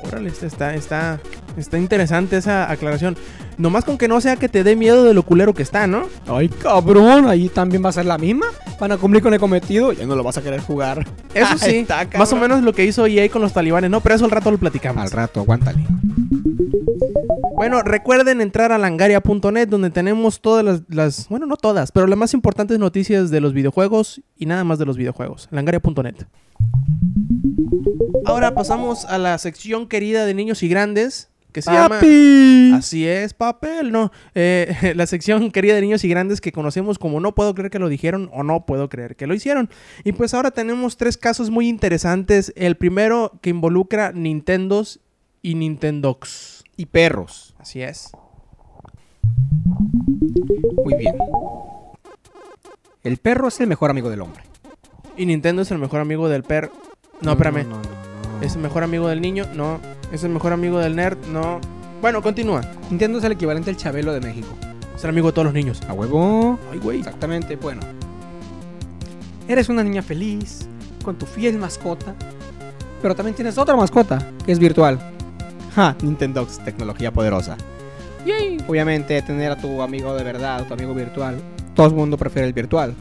[0.05, 1.19] Órale, está, está, está,
[1.55, 3.15] está interesante esa aclaración.
[3.57, 6.09] Nomás con que no sea que te dé miedo de lo culero que está, ¿no?
[6.27, 8.47] Ay, cabrón, ahí también va a ser la misma.
[8.77, 9.93] Van a cumplir con el cometido.
[9.93, 11.07] Ya no lo vas a querer jugar.
[11.33, 14.01] Eso sí, Está más o menos lo que hizo EA con los talibanes, ¿no?
[14.01, 15.01] Pero eso al rato lo platicamos.
[15.01, 15.85] Al rato, aguántale.
[17.63, 22.19] Bueno, recuerden entrar a langaria.net donde tenemos todas las, las- bueno, no todas, pero las
[22.19, 25.47] más importantes noticias de los videojuegos y nada más de los videojuegos.
[25.49, 26.25] Langaria.net.
[28.25, 32.01] Ahora pasamos a la sección querida de niños y grandes que se llama...
[32.77, 34.11] Así es, papel, no.
[34.35, 37.79] Eh, la sección querida de niños y grandes que conocemos como no puedo creer que
[37.79, 39.69] lo dijeron o no puedo creer que lo hicieron.
[40.03, 42.51] Y pues ahora tenemos tres casos muy interesantes.
[42.57, 44.99] El primero que involucra Nintendos
[45.41, 46.52] y Nintendox.
[46.77, 47.53] Y perros.
[47.59, 48.11] Así es.
[50.83, 51.15] Muy bien.
[53.03, 54.43] El perro es el mejor amigo del hombre.
[55.17, 56.71] Y Nintendo es el mejor amigo del per.
[57.21, 57.63] No, espérame.
[57.63, 58.41] No, no, no, no.
[58.41, 59.45] ¿Es el mejor amigo del niño?
[59.53, 59.79] No.
[60.11, 61.17] ¿Es el mejor amigo del nerd?
[61.27, 61.59] No.
[62.01, 62.61] Bueno, continúa.
[62.89, 64.49] Nintendo es el equivalente al Chabelo de México.
[64.95, 65.81] Es el amigo de todos los niños.
[65.87, 66.59] A huevo.
[66.71, 66.99] Ay, güey.
[66.99, 67.81] Exactamente, bueno.
[69.47, 70.67] Eres una niña feliz,
[71.03, 72.15] con tu fiel mascota,
[73.01, 74.97] pero también tienes otra mascota, que es virtual.
[75.75, 77.57] Ja, Nintendo tecnología poderosa.
[78.67, 81.35] Obviamente, tener a tu amigo de verdad, a tu amigo virtual,
[81.75, 82.93] todo el mundo prefiere el virtual.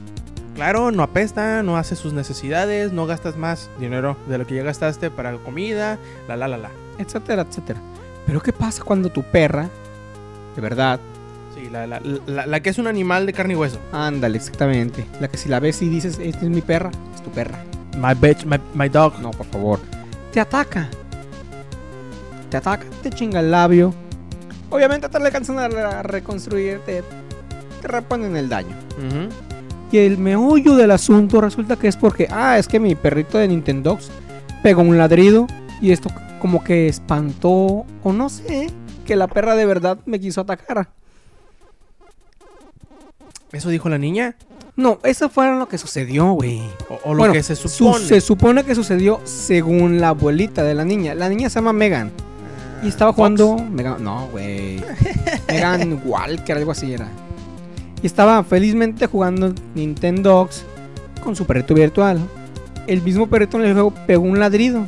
[0.54, 4.62] Claro, no apesta, no hace sus necesidades, no gastas más dinero de lo que ya
[4.62, 6.70] gastaste para comida, la la la la.
[6.98, 7.80] etcétera, etcétera.
[8.26, 9.68] Pero ¿qué pasa cuando tu perra,
[10.56, 11.00] de verdad,
[11.54, 13.78] Sí, la, la, la, la que es un animal de carne y hueso.
[13.92, 17.30] ándale, exactamente, la que si la ves y dices, esta es mi perra, es tu
[17.30, 17.58] perra.
[17.98, 19.18] My bitch, my, my dog.
[19.20, 19.78] No, por favor.
[20.32, 20.88] Te ataca.
[22.52, 23.92] Te ataca, te chinga el labio.
[24.70, 27.02] Obviamente te le alcanzan a re- a reconstruir, te,
[27.80, 28.76] te reponen el daño.
[29.90, 33.48] Y el meollo del asunto resulta que es porque, ah, es que mi perrito de
[33.48, 33.98] Nintendo
[34.62, 35.46] pegó un ladrido
[35.80, 36.10] y esto
[36.40, 38.68] como que espantó, o no sé,
[39.06, 40.90] que la perra de verdad me quiso atacar.
[43.52, 44.36] ¿Eso dijo la niña?
[44.76, 46.62] No, eso fue lo que sucedió, güey.
[46.88, 48.04] O, o lo Bueno, que se Su- supone.
[48.06, 51.14] se supone que sucedió según la abuelita de la niña.
[51.14, 52.10] La niña se llama Megan.
[52.83, 53.57] Y estaba jugando.
[53.57, 54.83] Megan, no, güey.
[55.49, 57.09] Megan Walker, algo así era.
[58.03, 60.49] Y estaba felizmente jugando Nintendo
[61.23, 62.18] con su perrito virtual.
[62.87, 64.87] El mismo perrito en el juego pegó un ladrido.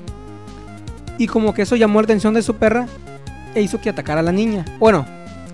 [1.18, 2.86] Y como que eso llamó la atención de su perra
[3.54, 4.64] e hizo que atacara a la niña.
[4.80, 5.06] Bueno,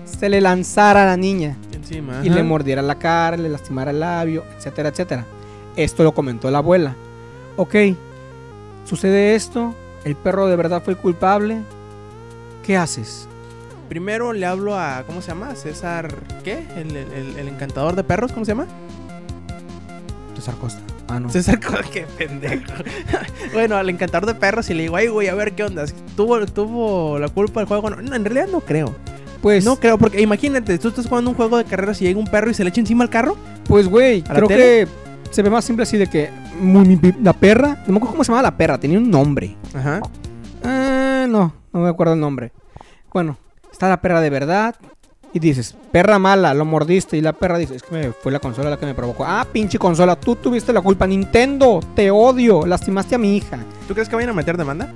[0.05, 2.21] se le lanzara a la niña Encima.
[2.23, 5.25] y le mordiera la cara, le lastimara el labio, etcétera, etcétera.
[5.75, 6.95] Esto lo comentó la abuela.
[7.57, 7.75] Ok,
[8.85, 11.57] sucede esto, el perro de verdad fue culpable.
[12.65, 13.27] ¿Qué haces?
[13.89, 15.03] Primero le hablo a.
[15.05, 15.55] ¿Cómo se llama?
[15.55, 16.13] César.
[16.43, 16.65] ¿Qué?
[16.75, 18.67] El, el- encantador de perros, ¿cómo se llama?
[20.35, 20.79] César Costa.
[21.07, 21.29] Ah, no.
[21.29, 22.63] César Co- qué pendejo.
[23.53, 25.85] bueno, al encantador de perros y le digo, ay, güey, a ver qué onda.
[26.15, 27.89] ¿Tuvo, tuvo la culpa del juego?
[27.89, 28.95] No, en realidad no creo.
[29.41, 32.27] Pues, No creo, porque imagínate, tú estás jugando un juego de carreras y llega un
[32.27, 33.35] perro y se le echa encima al carro.
[33.65, 34.87] pues, güey, ¿A la creo que
[35.31, 36.29] se ve más simple así de que
[37.23, 39.55] la perra, no me acuerdo cómo se llama la perra, tenía un nombre.
[39.73, 39.99] Ajá.
[40.63, 42.51] Ah, no, no me acuerdo el nombre.
[43.13, 43.37] Bueno,
[43.71, 44.75] está la perra de verdad.
[45.33, 47.15] Y dices, perra mala, lo mordiste.
[47.17, 49.23] Y la perra dice, es que me- fue la consola la que me provocó.
[49.25, 51.07] Ah, pinche consola, tú tuviste la culpa.
[51.07, 53.59] Nintendo, te odio, lastimaste a mi hija.
[53.87, 54.93] ¿Tú crees que vayan a meter demanda?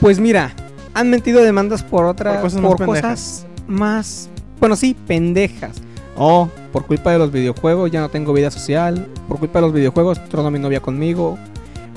[0.00, 0.52] Pues mira,
[0.92, 4.28] han metido demandas por otras Por cosas por más cosas más,
[4.60, 5.80] bueno, sí, pendejas.
[6.16, 9.06] Oh, por culpa de los videojuegos ya no tengo vida social.
[9.26, 11.38] Por culpa de los videojuegos trono a mi novia conmigo.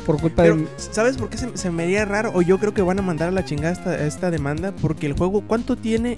[0.05, 2.31] Por culpa Pero, de ¿sabes por qué se, se me haría raro?
[2.33, 4.73] O yo creo que van a mandar a la chingada esta, esta demanda.
[4.81, 6.15] Porque el juego, ¿cuánto tiene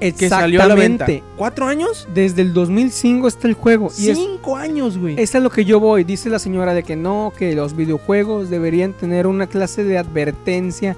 [0.00, 1.06] que salió a la venta?
[1.36, 2.08] ¿Cuatro años?
[2.14, 3.90] Desde el 2005 está el juego.
[3.98, 5.20] Y es, Cinco años, güey.
[5.20, 6.04] es a lo que yo voy.
[6.04, 10.96] Dice la señora de que no, que los videojuegos deberían tener una clase de advertencia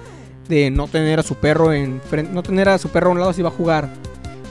[0.48, 2.00] de no tener a su perro en
[2.32, 3.88] no tener a su perro a un lado si va a jugar.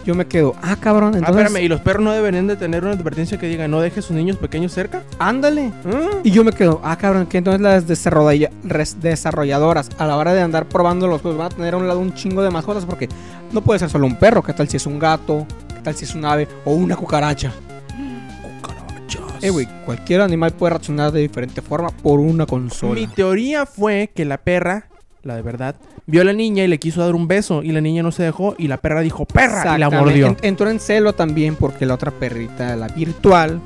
[0.05, 2.83] Yo me quedo, ah, cabrón, Ah, entonces, espérame, ¿y los perros no deberían de tener
[2.83, 5.03] una advertencia que diga no deje a sus niños pequeños cerca?
[5.19, 5.71] ándale.
[5.85, 6.09] ¿Ah?
[6.23, 7.85] Y yo me quedo, ah, cabrón, que entonces las
[9.01, 11.99] desarrolladoras a la hora de andar probando los juegos van a tener a un lado
[11.99, 13.07] un chingo de mascotas porque
[13.51, 14.41] no puede ser solo un perro.
[14.41, 15.45] ¿Qué tal si es un gato?
[15.75, 16.47] ¿Qué tal si es un ave?
[16.65, 17.51] O una cucaracha.
[18.61, 19.43] Cucarachas.
[19.43, 22.95] Eh, güey, cualquier animal puede reaccionar de diferente forma por una consola.
[22.95, 24.87] Mi teoría fue que la perra,
[25.23, 25.75] la de verdad,
[26.07, 28.23] vio a la niña y le quiso dar un beso y la niña no se
[28.23, 30.27] dejó y la perra dijo perra y la mordió.
[30.27, 33.59] En- entró en celo también porque la otra perrita, la virtual,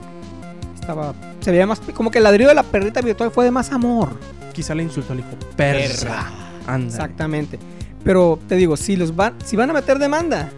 [0.79, 1.13] estaba.
[1.39, 1.79] Se veía más.
[1.93, 4.09] Como que el ladrido de la perrita virtual fue de más amor.
[4.53, 6.27] Quizá le insultó, le dijo perra.
[6.67, 6.87] Anda.
[6.87, 7.59] Exactamente.
[8.03, 10.49] Pero te digo, si los van, si van a meter demanda,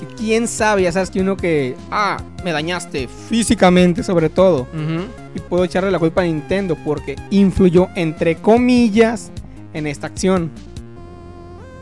[0.00, 5.04] que quién sabe, ya sabes que uno que, ah, me dañaste físicamente sobre todo, Ujú.
[5.34, 9.30] y puedo echarle la culpa a Nintendo porque influyó entre comillas
[9.74, 10.50] en esta acción.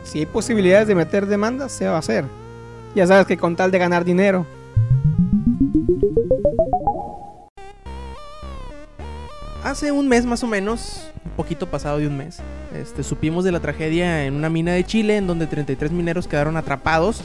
[0.03, 2.25] Si hay posibilidades de meter demanda, se va a hacer.
[2.95, 4.45] Ya sabes que con tal de ganar dinero.
[9.63, 12.39] Hace un mes más o menos, un poquito pasado de un mes,
[12.75, 16.57] este, supimos de la tragedia en una mina de Chile en donde 33 mineros quedaron
[16.57, 17.21] atrapados.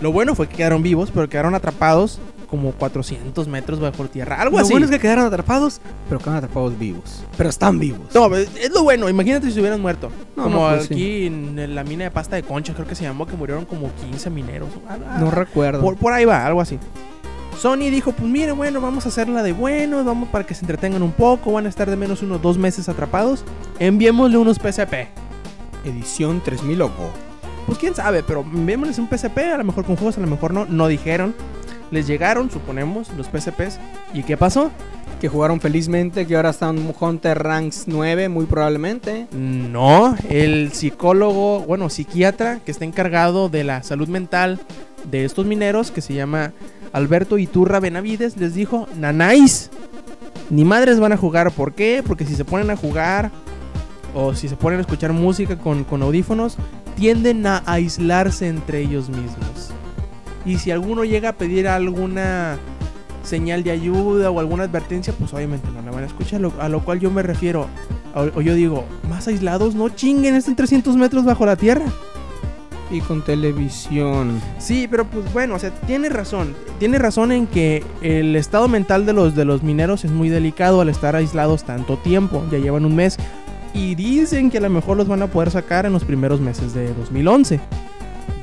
[0.00, 4.40] Lo bueno fue que quedaron vivos, pero quedaron atrapados como 400 metros bajo tierra.
[4.40, 4.72] Algo Lo así.
[4.72, 7.24] bueno es que quedaron atrapados, pero quedaron atrapados vivos.
[7.36, 8.14] Pero están vivos.
[8.14, 9.08] No, es lo bueno.
[9.08, 10.10] Imagínate si se hubieran muerto.
[10.36, 13.04] No, como no, pues aquí en la mina de pasta de concha, creo que se
[13.04, 14.68] llamó, que murieron como 15 mineros.
[14.88, 15.80] Ah, No recuerdo.
[15.82, 16.78] por, por ahí va, algo así.
[17.60, 21.02] Sony dijo, pues mire, bueno, vamos a hacerla de bueno, vamos para que se entretengan
[21.02, 23.44] un poco, van a estar de menos unos dos meses atrapados.
[23.78, 25.08] Enviémosle unos PSP.
[25.84, 27.10] Edición 3000 loco.
[27.66, 30.52] Pues quién sabe, pero enviémosles un PSP, a lo mejor con juegos, a lo mejor
[30.52, 30.66] no.
[30.66, 31.34] No dijeron.
[31.94, 33.78] Les llegaron, suponemos, los PSPs.
[34.12, 34.72] ¿Y qué pasó?
[35.20, 39.26] que jugaron felizmente, que ahora están Hunter Ranks 9, muy probablemente.
[39.32, 44.60] No, el psicólogo, bueno, psiquiatra que está encargado de la salud mental
[45.10, 46.52] de estos mineros, que se llama
[46.92, 49.70] Alberto Iturra Benavides, les dijo, nanáis,
[50.50, 51.52] ni madres van a jugar.
[51.52, 52.02] ¿Por qué?
[52.06, 53.30] Porque si se ponen a jugar
[54.14, 56.58] o si se ponen a escuchar música con, con audífonos,
[56.96, 59.73] tienden a aislarse entre ellos mismos.
[60.44, 62.56] Y si alguno llega a pedir alguna
[63.22, 66.40] señal de ayuda o alguna advertencia, pues obviamente no la van a escuchar.
[66.40, 67.66] lo- a lo cual yo me refiero,
[68.14, 71.86] o, o yo digo, más aislados, no chinguen, están 300 metros bajo la tierra.
[72.90, 74.40] Y con televisión.
[74.58, 76.54] Sí, pero pues bueno, o sea, tiene razón.
[76.78, 80.82] Tiene razón en que el estado mental de los, de los mineros es muy delicado
[80.82, 82.44] al estar aislados tanto tiempo.
[82.52, 83.16] Ya llevan un mes.
[83.72, 86.74] Y dicen que a lo mejor los van a poder sacar en los primeros meses
[86.74, 87.58] de 2011.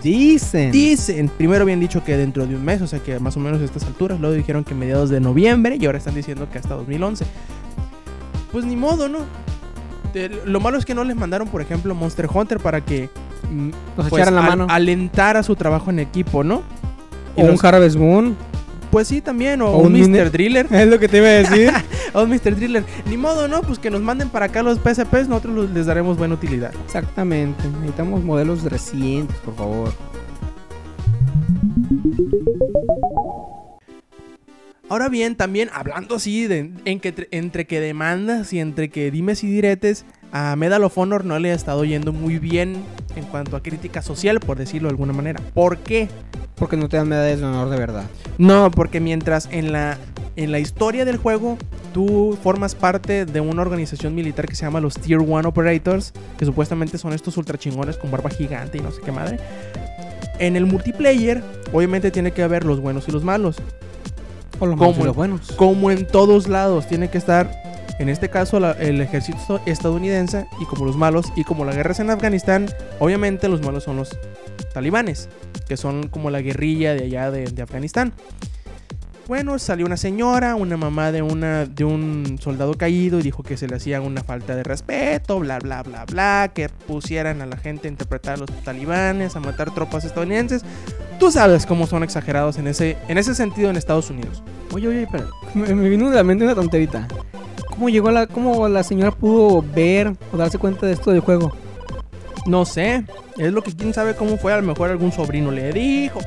[0.03, 0.71] Dicen.
[0.71, 3.61] Dicen, primero habían dicho que dentro de un mes, o sea que más o menos
[3.61, 4.19] a estas alturas.
[4.19, 7.25] Luego dijeron que mediados de noviembre y ahora están diciendo que hasta 2011.
[8.51, 9.19] Pues ni modo, ¿no?
[10.13, 13.09] De- lo malo es que no les mandaron, por ejemplo, Monster Hunter para que
[13.49, 14.67] mm, Nos pues, echaran la al- mano.
[14.69, 16.63] alentara su trabajo en equipo, ¿no?
[17.37, 18.35] Y o un Harvest Moon.
[18.91, 19.61] Pues sí, también.
[19.61, 20.29] O, O un, un Mr.
[20.31, 20.67] Driller.
[20.71, 21.71] Es lo que te iba a decir.
[22.13, 22.55] o un Mr.
[22.55, 22.83] Driller.
[23.05, 23.61] Ni modo, ¿no?
[23.61, 25.27] Pues que nos manden para acá los PSPs.
[25.29, 26.73] Nosotros los- les daremos buena utilidad.
[26.85, 27.63] Exactamente.
[27.79, 29.93] Necesitamos modelos recientes, por favor.
[34.89, 39.41] Ahora bien, también hablando así de en que, entre que demandas y entre que dimes
[39.43, 42.83] y diretes, a Medal of Honor no le ha estado yendo muy bien
[43.15, 45.41] en cuanto a crítica social, por decirlo de alguna manera.
[45.53, 46.09] ¿Por qué?
[46.55, 48.03] Porque no te dan medallas de honor de verdad.
[48.37, 49.97] No, porque mientras en la,
[50.35, 51.57] en la historia del juego
[51.93, 56.45] tú formas parte de una organización militar que se llama los Tier 1 Operators, que
[56.45, 59.39] supuestamente son estos ultra chingones con barba gigante y no sé qué madre.
[60.39, 63.57] En el multiplayer, obviamente tiene que haber los buenos y los malos.
[64.59, 65.51] O los malos y los buenos.
[65.53, 67.60] Como en todos lados, tiene que estar,
[68.01, 71.99] en este caso, el ejército estadounidense y como los malos, y como la guerra es
[71.99, 72.67] en Afganistán,
[72.99, 74.17] obviamente los malos son los
[74.73, 75.29] talibanes,
[75.67, 78.13] que son como la guerrilla de allá de Afganistán.
[79.31, 83.55] Bueno, salió una señora, una mamá de, una, de un soldado caído y dijo que
[83.55, 87.55] se le hacía una falta de respeto, bla, bla, bla, bla, que pusieran a la
[87.55, 90.65] gente a interpretar a los talibanes, a matar tropas estadounidenses.
[91.17, 94.43] Tú sabes cómo son exagerados en ese, en ese sentido en Estados Unidos.
[94.73, 95.27] Oye, oye, espera.
[95.53, 97.07] Me, me vino de la mente una tonterita.
[97.69, 101.53] ¿Cómo llegó la, cómo la señora pudo ver o darse cuenta de esto del juego?
[102.47, 103.05] No sé,
[103.37, 106.19] es lo que quién sabe cómo fue, a lo mejor algún sobrino le dijo.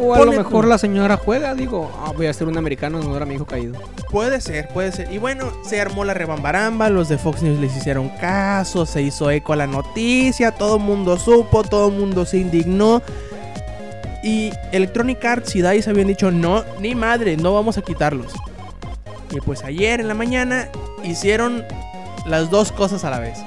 [0.00, 0.68] O a Ponle lo mejor tú.
[0.70, 3.44] la señora juega, digo, ah, voy a ser un americano en honor a mi hijo
[3.44, 3.74] caído.
[4.10, 5.12] Puede ser, puede ser.
[5.12, 9.30] Y bueno, se armó la rebambaramba, los de Fox News les hicieron caso, se hizo
[9.30, 13.02] eco a la noticia, todo el mundo supo, todo el mundo se indignó.
[14.22, 18.32] Y Electronic Arts y DICE habían dicho, no, ni madre, no vamos a quitarlos.
[19.30, 20.68] Y pues ayer en la mañana
[21.04, 21.64] hicieron
[22.26, 23.38] las dos cosas a la vez.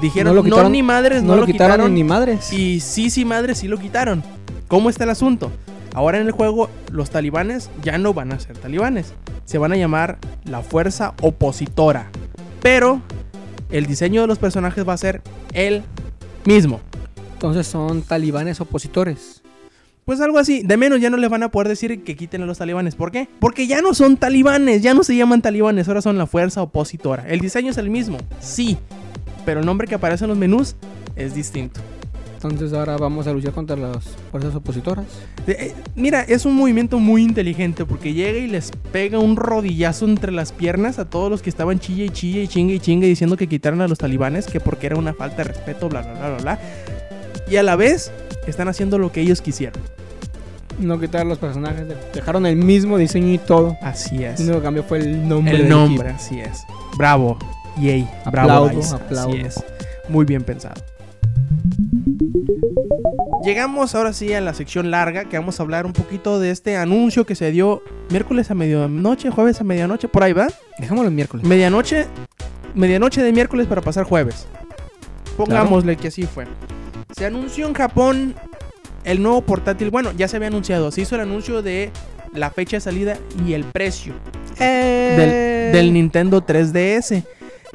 [0.00, 2.52] Dijeron, No no, lo quitaron- ni madres, No, lo quitaron, ni madres.
[2.52, 4.22] Y sí, sí, madre, sí lo quitaron.
[4.72, 5.52] ¿Cómo está el asunto?
[5.92, 9.12] Ahora en el juego, los talibanes ya no van a ser talibanes.
[9.44, 12.08] Se van a llamar la fuerza opositora.
[12.62, 13.02] Pero
[13.70, 15.20] el diseño de los personajes va a ser
[15.52, 15.82] el
[16.46, 16.80] mismo.
[17.34, 19.42] Entonces son talibanes opositores.
[20.06, 20.62] Pues algo así.
[20.62, 22.94] De menos ya no les van a poder decir que quiten a los talibanes.
[22.94, 23.28] ¿Por qué?
[23.40, 24.80] Porque ya no son talibanes.
[24.80, 25.86] Ya no se llaman talibanes.
[25.86, 27.26] Ahora son la fuerza opositora.
[27.28, 28.16] El diseño es el mismo.
[28.40, 28.78] Sí.
[29.44, 30.76] Pero el nombre que aparece en los menús
[31.14, 31.82] es distinto.
[32.48, 35.04] Entonces ahora vamos a luchar contra las fuerzas opositoras.
[35.46, 40.32] Eh, Mira, es un movimiento muy inteligente porque llega y les pega un rodillazo entre
[40.32, 43.36] las piernas a todos los que estaban chille y chille y chingue y chingue diciendo
[43.36, 46.28] que quitaran a los talibanes, que porque era una falta de respeto, bla, bla, bla,
[46.30, 46.58] bla, bla.
[47.50, 48.10] Y a la vez
[48.46, 49.80] están haciendo lo que ellos quisieron.
[50.80, 53.76] No quitaron los personajes, de- dejaron el mismo diseño y todo.
[53.82, 54.40] Así es.
[54.40, 55.52] Lo único que cambió fue el nombre.
[55.54, 56.22] El del nombre, equipo.
[56.24, 56.62] así es.
[56.96, 57.38] Bravo.
[57.80, 58.08] Yay.
[58.30, 58.50] Bravo.
[58.66, 59.30] Aplaudo, DICE, aplaudo.
[59.32, 59.64] Así es.
[60.08, 60.74] Muy bien pensado.
[63.44, 66.76] Llegamos ahora sí a la sección larga que vamos a hablar un poquito de este
[66.76, 70.46] anuncio que se dio miércoles a medianoche, jueves a medianoche, por ahí va.
[70.78, 71.44] Dejémoslo el miércoles.
[71.44, 72.06] Medianoche,
[72.74, 74.46] medianoche de miércoles para pasar jueves.
[75.36, 76.46] Pongámosle que así fue.
[77.16, 78.34] Se anunció en Japón
[79.02, 79.90] el nuevo portátil.
[79.90, 80.92] Bueno, ya se había anunciado.
[80.92, 81.90] Se hizo el anuncio de
[82.32, 84.14] la fecha de salida y el precio
[84.56, 87.24] del, del Nintendo 3DS.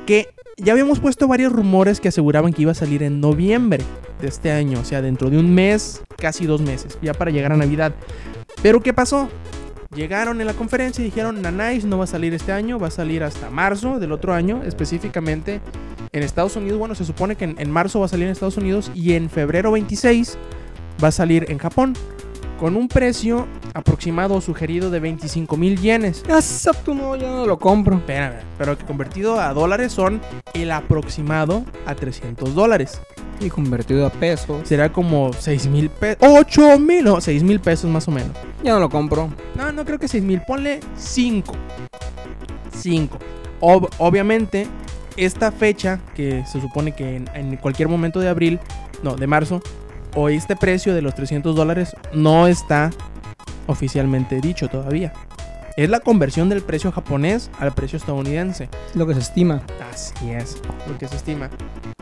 [0.05, 3.83] Que ya habíamos puesto varios rumores que aseguraban que iba a salir en noviembre
[4.19, 4.79] de este año.
[4.79, 6.97] O sea, dentro de un mes, casi dos meses.
[7.01, 7.93] Ya para llegar a Navidad.
[8.63, 9.29] Pero ¿qué pasó?
[9.95, 12.91] Llegaron en la conferencia y dijeron, Nanais no va a salir este año, va a
[12.91, 15.61] salir hasta marzo del otro año, específicamente
[16.11, 16.79] en Estados Unidos.
[16.79, 19.29] Bueno, se supone que en, en marzo va a salir en Estados Unidos y en
[19.29, 20.37] febrero 26
[21.03, 21.93] va a salir en Japón.
[22.59, 26.23] Con un precio aproximado o sugerido de 25 mil yenes.
[26.27, 27.97] Exacto, no, yo no lo compro.
[27.97, 30.21] Espérame, pero que convertido a dólares son
[30.53, 32.99] el aproximado a 300 dólares.
[33.39, 34.67] Y convertido a pesos.
[34.67, 36.17] Será como 6 mil pesos.
[36.21, 38.31] 8 mil, no, 6 mil pesos más o menos.
[38.63, 39.29] Ya no lo compro.
[39.55, 40.41] No, no creo que 6 mil.
[40.41, 41.53] Ponle 5.
[42.71, 43.17] 5.
[43.61, 44.67] Ob- obviamente,
[45.17, 48.59] esta fecha, que se supone que en, en cualquier momento de abril,
[49.03, 49.61] no, de marzo,
[50.17, 52.89] o este precio de los 300 dólares no está
[53.67, 55.13] oficialmente dicho todavía.
[55.77, 58.67] Es la conversión del precio japonés al precio estadounidense.
[58.89, 59.61] Es lo que se estima.
[59.93, 61.51] Así es, lo que se estima.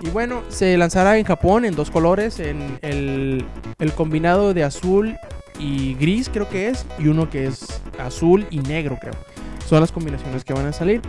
[0.02, 3.46] Y bueno, se lanzará en Japón en dos colores, en el,
[3.80, 5.18] el combinado de azul
[5.60, 9.16] y gris creo que es, y uno que es azul y negro creo.
[9.68, 11.02] Son las combinaciones que van a salir.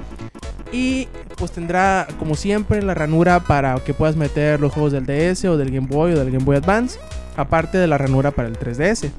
[0.73, 5.45] Y pues tendrá como siempre la ranura para que puedas meter los juegos del DS
[5.45, 6.99] o del Game Boy o del Game Boy Advance,
[7.37, 9.11] aparte de la ranura para el 3DS.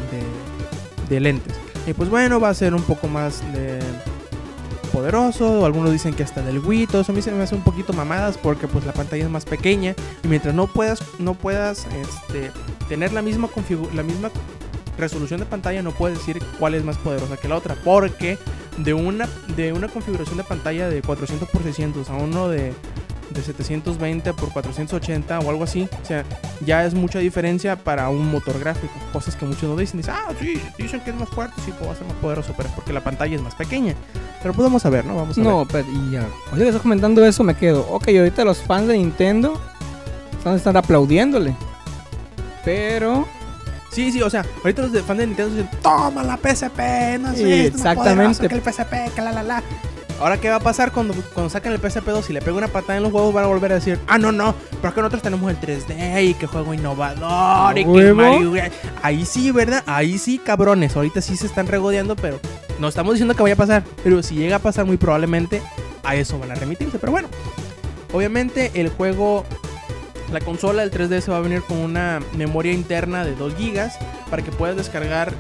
[1.10, 1.54] de lentes.
[1.86, 3.80] Y pues bueno, va a ser un poco más de-
[4.94, 5.60] poderoso.
[5.62, 6.88] o Algunos dicen que hasta del Wii.
[6.88, 9.30] Todo eso a mí se me hace un poquito mamadas porque pues la pantalla es
[9.30, 9.94] más pequeña.
[10.24, 12.52] Y mientras no puedas, no puedas este,
[12.88, 13.50] tener la misma,
[13.94, 14.32] la misma
[14.98, 17.76] resolución de pantalla, no puedes decir cuál es más poderosa que la otra.
[17.84, 18.38] Porque
[18.78, 22.74] de una, de una configuración de pantalla de 400 x 600 a uno de,
[23.30, 25.88] de 720 x 480 o algo así.
[26.02, 26.24] O sea,
[26.66, 28.94] ya es mucha diferencia para un motor gráfico.
[29.12, 30.00] Cosas que muchos no dicen.
[30.00, 32.76] Dicen, ah, sí, dicen que es más fuerte, sí, a ser más poderoso, pero es
[32.76, 33.96] porque la pantalla es más pequeña.
[34.42, 35.16] Pero pues a ver, ¿no?
[35.16, 35.50] Vamos a ver.
[35.50, 36.22] No, pero y ya.
[36.22, 37.88] Ahorita que estás comentando eso, me quedo.
[37.90, 39.60] Ok, ahorita los fans de Nintendo
[40.38, 41.56] están, están aplaudiéndole.
[42.66, 43.28] Pero.
[43.94, 47.32] Sí, sí, o sea, ahorita los de fans de Nintendo dicen, toma la PSP, no
[47.34, 48.48] sé, Sí, exactamente.
[48.48, 49.64] que el PSP, que la la la.
[50.20, 52.26] Ahora, ¿qué va a pasar cuando, cuando saquen el PSP 2?
[52.26, 54.32] Si le pego una patada en los huevos, van a volver a decir, ah, no,
[54.32, 58.14] no, pero es que nosotros tenemos el 3D y que juego innovador y que.
[58.14, 58.54] Mario.
[59.02, 59.84] Ahí sí, ¿verdad?
[59.86, 60.96] Ahí sí, cabrones.
[60.96, 62.40] Ahorita sí se están regodeando, pero
[62.80, 63.84] no estamos diciendo que vaya a pasar.
[64.04, 65.62] Pero si llega a pasar, muy probablemente
[66.04, 67.00] a eso van a remitirse.
[67.00, 67.28] Pero bueno,
[68.14, 69.46] obviamente el juego
[70.34, 73.90] la consola del 3DS va a venir con una memoria interna de 2 GB
[74.30, 75.32] para que puedas descargar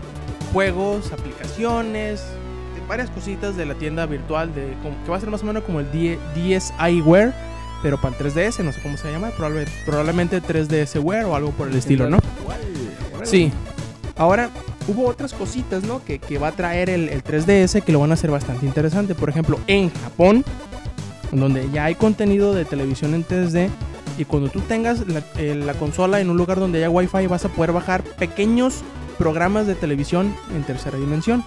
[0.54, 2.24] juegos, aplicaciones,
[2.88, 5.80] varias cositas de la tienda virtual de que va a ser más o menos como
[5.80, 7.34] el 10 DSiWare,
[7.82, 11.68] pero para el 3DS, no sé cómo se llama, probable- probablemente 3DSware o algo por
[11.70, 12.18] el estilo, ¿no?
[13.26, 13.52] Sí.
[14.16, 14.50] Ahora,
[14.88, 16.04] hubo otras cositas, ¿no?
[16.04, 19.16] Que, que va a traer el, el 3DS que lo van a hacer bastante interesante.
[19.16, 20.44] Por ejemplo, en Japón,
[21.32, 23.70] donde ya hay contenido de televisión en 3D.
[24.18, 27.46] Y cuando tú tengas la, eh, la consola en un lugar donde haya Wi-Fi, vas
[27.46, 28.82] a poder bajar pequeños
[29.18, 31.44] programas de televisión en tercera dimensión.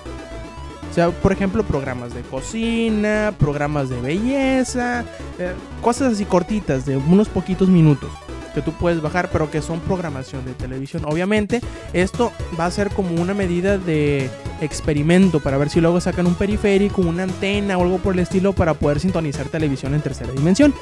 [0.91, 5.05] O sea, por ejemplo, programas de cocina, programas de belleza,
[5.39, 5.53] eh,
[5.83, 8.11] cosas así cortitas de unos poquitos minutos
[8.55, 11.03] que tú puedes bajar, pero que son programación de televisión.
[11.05, 11.61] Obviamente,
[11.93, 14.31] esto va a ser como una medida de
[14.63, 18.55] experimento para ver si luego sacan un periférico, una antena o algo por el estilo
[18.55, 20.73] para poder sintonizar televisión en tercera dimensión.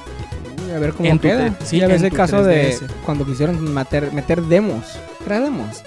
[0.75, 1.51] A ver cómo En queda.
[1.61, 2.87] sí, Sí, a ver en el caso de 3DS.
[3.05, 4.85] cuando quisieron meter, meter demos.
[5.25, 5.83] ¿Era demos?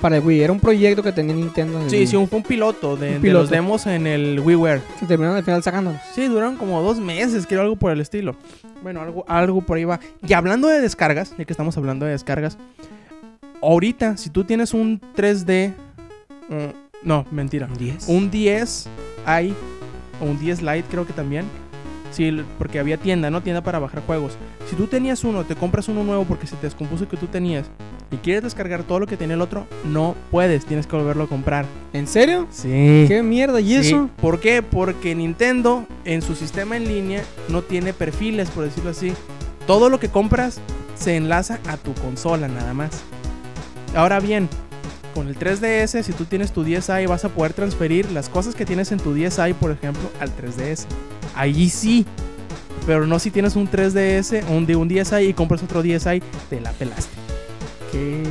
[0.00, 0.42] Para el Wii.
[0.42, 1.78] Era un proyecto que tenía Nintendo.
[1.78, 3.40] en el Sí, Wii, sí, un, fue un piloto de, Un de piloto.
[3.42, 4.80] los demos en el WiiWare.
[5.00, 6.00] Que terminaron al final sacándolos.
[6.14, 8.36] Sí, duraron como dos meses, creo, algo por el estilo.
[8.82, 9.98] Bueno, algo, algo por ahí va.
[10.26, 12.56] Y hablando de descargas, ya que estamos hablando de descargas,
[13.60, 15.72] ahorita, si tú tienes un 3D,
[16.48, 16.54] mm,
[17.02, 18.08] no, mentira, 10.
[18.08, 18.88] un 10
[19.42, 19.52] i
[20.20, 21.44] o un 10 Lite creo que también.
[22.10, 23.42] Sí, porque había tienda, ¿no?
[23.42, 24.32] Tienda para bajar juegos.
[24.68, 27.26] Si tú tenías uno, te compras uno nuevo porque se te descompuso el que tú
[27.26, 27.66] tenías
[28.10, 31.28] y quieres descargar todo lo que tiene el otro, no puedes, tienes que volverlo a
[31.28, 31.66] comprar.
[31.92, 32.46] ¿En serio?
[32.50, 33.04] Sí.
[33.08, 33.60] ¿Qué mierda?
[33.60, 33.90] ¿Y Sí.
[33.90, 34.08] eso?
[34.20, 34.62] ¿Por qué?
[34.62, 39.12] Porque Nintendo en su sistema en línea no tiene perfiles, por decirlo así.
[39.66, 40.60] Todo lo que compras
[40.94, 43.02] se enlaza a tu consola nada más.
[43.94, 44.48] Ahora bien,
[45.14, 48.64] con el 3DS, si tú tienes tu 10i, vas a poder transferir las cosas que
[48.64, 50.86] tienes en tu 10i, por ejemplo, al 3DS.
[51.34, 52.06] Ahí sí.
[52.86, 56.22] Pero no si tienes un 3DS o un de un 10i y compras otro 10i,
[56.48, 57.12] te la pelaste.
[57.92, 58.22] Qué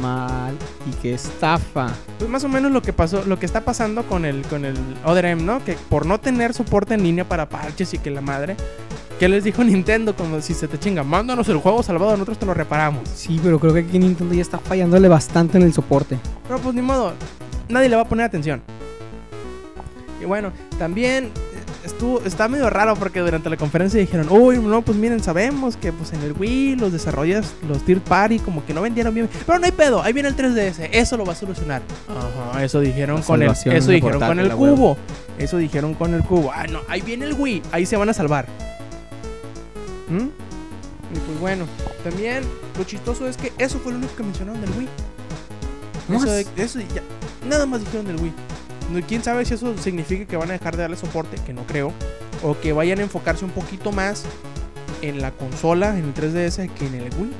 [0.00, 0.54] mal
[0.86, 1.88] y qué estafa.
[2.18, 4.76] Pues más o menos lo que pasó, lo que está pasando con el con el
[5.04, 5.64] ODRM, ¿no?
[5.64, 8.56] Que por no tener soporte en línea para parches y que la madre,
[9.18, 10.14] ¿qué les dijo Nintendo?
[10.14, 13.08] Como si se te chinga, mándanos el juego salvado, nosotros te lo reparamos.
[13.14, 16.18] Sí, pero creo que aquí Nintendo ya está fallándole bastante en el soporte.
[16.46, 17.12] Pero pues ni modo,
[17.68, 18.62] nadie le va a poner atención.
[20.20, 21.30] Y bueno, también eh,
[21.84, 25.92] estuvo, está medio raro porque durante la conferencia dijeron, uy, no, pues miren, sabemos que
[25.92, 29.28] pues en el Wii los desarrollas, los third party, como que no vendieron bien.
[29.46, 31.82] Pero no hay pedo, ahí viene el 3DS, eso lo va a solucionar.
[32.08, 34.96] Ajá, eso dijeron La con el, eso dijeron con el cubo.
[35.38, 36.50] Eso dijeron con el cubo.
[36.50, 38.46] Ah, no, ahí viene el Wii, ahí se van a salvar.
[40.08, 40.28] ¿Mm?
[41.14, 41.66] Y pues bueno,
[42.02, 42.42] también
[42.76, 44.88] lo chistoso es que eso fue lo único que mencionaron del Wii.
[46.16, 47.02] Eso, de- eso ya,
[47.48, 48.32] nada más dijeron del Wii.
[48.92, 51.36] No, ¿Quién sabe si eso significa que van a dejar de darle soporte?
[51.44, 51.92] Que no creo.
[52.42, 54.24] O que vayan a enfocarse un poquito más
[55.02, 57.32] en la consola, en el 3DS, que en el Wii.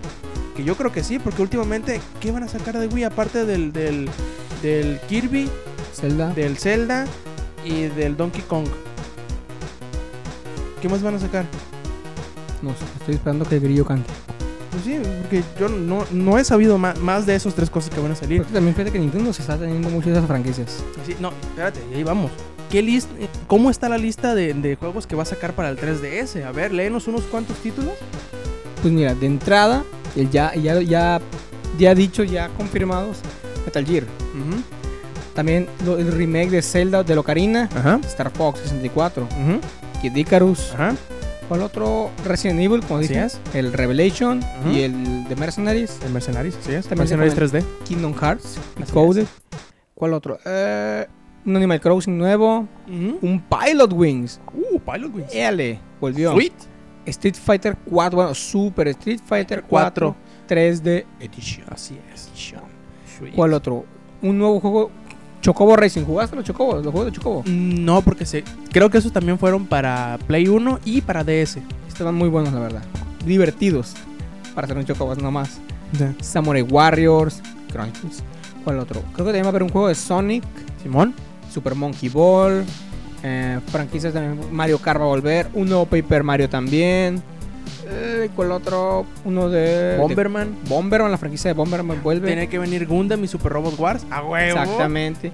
[0.57, 3.05] Que yo creo que sí, porque últimamente, ¿qué van a sacar de Wii?
[3.05, 4.09] Aparte del, del,
[4.63, 5.49] del Kirby,
[5.95, 6.33] Zelda.
[6.33, 7.07] del Zelda
[7.65, 8.67] y del Donkey Kong.
[10.81, 11.45] ¿Qué más van a sacar?
[12.67, 14.11] No sé, estoy esperando que el grillo cante.
[14.73, 18.01] Pues sí, porque yo no, no he sabido ma- más, de esos tres cosas que
[18.01, 18.39] van a salir.
[18.43, 20.83] Porque también fíjate que Nintendo se está teniendo muchas de esas franquicias.
[21.07, 22.31] Sí, no, espérate, ahí vamos.
[22.71, 23.09] ¿Qué list
[23.47, 26.45] ¿Cómo está la lista de, de juegos que va a sacar para el 3DS?
[26.45, 27.93] A ver, léenos unos cuantos títulos.
[28.83, 29.85] Pues mira, de entrada,
[30.17, 31.21] el ya, ya, ya,
[31.79, 33.19] ya dicho, ya confirmados,
[33.65, 34.05] Metal Gear.
[35.35, 38.01] También lo- el remake de Zelda de Locarina, Ajá.
[38.07, 39.61] Star Fox 64, Ujú.
[40.03, 40.95] Kid Icarus, Ajá.
[41.49, 42.11] ¿Cuál otro?
[42.25, 43.41] Resident Evil, como dije, es.
[43.55, 44.41] el Revelation
[44.73, 46.87] y el de Mercenaries, El Mercenaries, sí es.
[46.87, 47.65] También Mercenaries 3D.
[47.85, 48.59] Kingdom Hearts,
[48.93, 49.27] Coded.
[49.95, 50.39] ¿Cuál otro?
[50.45, 51.07] Eh,
[51.45, 54.41] un Animal Crossing nuevo, un Pilot Wings.
[54.53, 55.35] Uh, Pilot Wings.
[55.35, 56.33] Éale, volvió.
[56.33, 56.53] Sweet.
[57.07, 60.17] Street Fighter 4, bueno, Super Street Fighter 4
[60.49, 61.65] 3D Edition.
[61.71, 62.31] Así es.
[63.17, 63.35] Sweet.
[63.35, 63.85] ¿Cuál otro?
[64.23, 64.91] Un nuevo juego,
[65.41, 66.05] Chocobo Racing.
[66.05, 66.85] ¿Jugaste los Chocobos?
[66.85, 67.43] Los juegos de Chocobo.
[67.47, 71.59] Mm, No, porque se, creo que esos también fueron para Play 1 y para DS.
[71.89, 72.83] Estaban muy buenos, la verdad.
[73.25, 73.95] Divertidos.
[74.55, 75.59] Para hacer un Chocobos nomás.
[76.21, 78.23] Samurai Warriors, Chronicles.
[78.65, 79.01] ¿Cuál otro?
[79.13, 80.43] Creo que también va a haber un juego de Sonic,
[80.83, 81.15] Simón.
[81.53, 82.65] Super Monkey Ball.
[83.23, 84.39] Eh, franquicias también.
[84.53, 85.49] Mario Kart va a volver.
[85.55, 87.23] Un nuevo Paper Mario también.
[87.89, 89.07] Eh, ¿Cuál otro?
[89.25, 89.97] Uno de.
[89.99, 90.57] Bomberman.
[90.63, 92.27] de Bomberman, la franquicia de Bomberman vuelve.
[92.27, 94.07] Tiene que venir Gundam y Super Robot Wars.
[94.11, 94.59] A huevo.
[94.61, 95.33] Exactamente.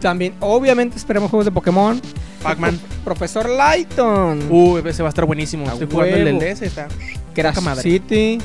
[0.00, 2.00] También, obviamente, esperemos juegos de Pokémon.
[2.42, 2.78] Pac-Man.
[3.04, 4.46] Profesor Lighton.
[4.50, 5.68] Uh, ese va a estar buenísimo.
[5.68, 6.40] A Estoy jugando el huevo.
[6.40, 6.62] DS.
[6.62, 6.88] Está.
[7.34, 7.82] Crash madre.
[7.82, 8.38] City.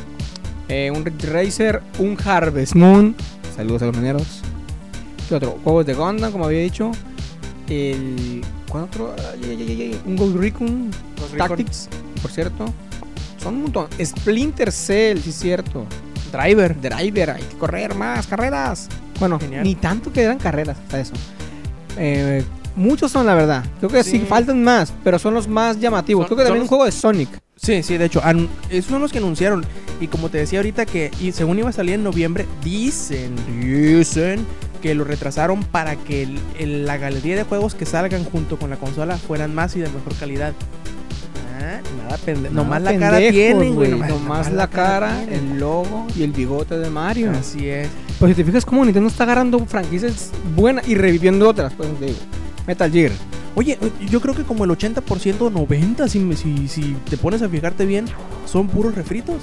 [0.69, 1.81] eh, un Ridge Racer.
[1.99, 3.15] Un Harvest Moon.
[3.55, 4.41] Saludos a los mineros.
[5.29, 5.57] ¿Qué otro?
[5.63, 6.91] Juegos de Gundam, como había dicho.
[7.69, 8.41] El.
[8.67, 9.13] ¿Cuál otro?
[9.33, 10.89] Ay, ay, ay, ay, Un Ghost Recon
[11.37, 11.89] Tactics,
[12.21, 12.65] por cierto.
[13.43, 13.87] Son un montón.
[14.03, 15.85] Splinter Cell, sí es cierto.
[16.31, 16.79] Driver.
[16.79, 18.87] Driver, hay que correr más, carreras.
[19.19, 19.63] Bueno, Genial.
[19.63, 21.13] ni tanto que eran carreras, hasta eso.
[21.97, 22.43] Eh,
[22.75, 23.63] muchos son, la verdad.
[23.79, 24.11] Creo que sí.
[24.19, 24.25] Sí.
[24.27, 26.23] faltan más, pero son los más llamativos.
[26.23, 27.29] Son- Creo que también los- un juego de Sonic.
[27.55, 28.21] Sí, sí, de hecho,
[28.69, 29.63] esos son los que anunciaron.
[30.01, 34.45] Y como te decía ahorita que y según iba a salir en noviembre, dicen, dicen
[34.81, 38.69] que lo retrasaron para que el- el- la galería de juegos que salgan junto con
[38.71, 40.53] la consola fueran más y de mejor calidad.
[42.13, 42.53] Ah, pendejo.
[42.53, 43.91] Nomás la cara tienen, güey.
[43.91, 47.31] Nomás, la cara, el logo y el bigote de Mario.
[47.31, 47.89] Así es.
[48.19, 52.05] Pues si te fijas cómo Nintendo está agarrando franquicias buenas y reviviendo otras, pues te
[52.05, 52.19] digo.
[52.67, 53.11] Metal Gear.
[53.55, 53.77] Oye,
[54.09, 57.85] yo creo que como el 80% o 90%, si, si, si te pones a fijarte
[57.85, 58.05] bien,
[58.45, 59.41] son puros refritos.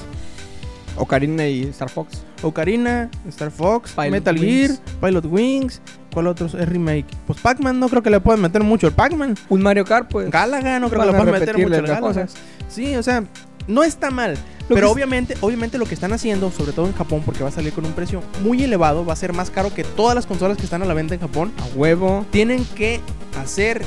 [0.96, 2.22] Ocarina y Star Fox.
[2.42, 4.68] Ocarina, Star Fox, Pilot Metal Wings.
[4.68, 5.80] Gear, Pilot Wings.
[6.12, 7.06] ¿Cuál otro es remake?
[7.26, 9.36] Pues Pac-Man no creo que le puedan meter mucho el Pac-Man.
[9.48, 10.30] Un Mario Kart, pues.
[10.30, 12.00] Galaga no creo que le puedan meter mucho Galaga.
[12.00, 12.34] cosas.
[12.70, 13.24] Sí, o sea,
[13.66, 14.38] no está mal.
[14.68, 17.52] Lo pero obviamente, obviamente lo que están haciendo, sobre todo en Japón, porque va a
[17.52, 20.56] salir con un precio muy elevado, va a ser más caro que todas las consolas
[20.56, 21.52] que están a la venta en Japón.
[21.58, 22.24] A huevo.
[22.30, 23.00] Tienen que
[23.40, 23.82] hacer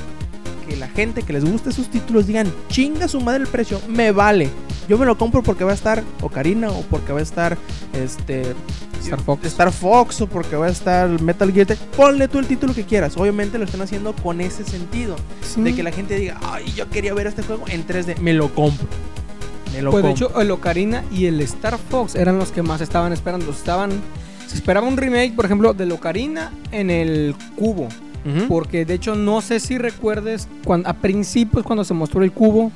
[0.73, 4.11] que la gente que les guste sus títulos digan, chinga su madre el precio, me
[4.11, 4.49] vale.
[4.89, 7.55] Yo me lo compro porque va a estar Ocarina o porque va a estar
[7.93, 8.55] este
[8.99, 9.45] Star Fox.
[9.45, 11.67] Star Fox o porque va a estar Metal Gear.
[11.95, 13.15] Ponle tú el título que quieras.
[13.17, 15.15] Obviamente lo están haciendo con ese sentido.
[15.57, 18.17] De que la gente diga, ay, yo quería ver este juego en 3D.
[18.17, 18.87] Me lo compro.
[19.73, 20.27] Me lo Pues de compro.
[20.29, 23.51] hecho, el Ocarina y el Star Fox eran los que más estaban esperando.
[23.51, 23.91] Estaban.
[24.47, 27.87] Se esperaba un remake, por ejemplo, del Ocarina en el cubo.
[28.47, 32.71] Porque de hecho, no sé si recuerdes cuando, a principios, cuando se mostró el cubo,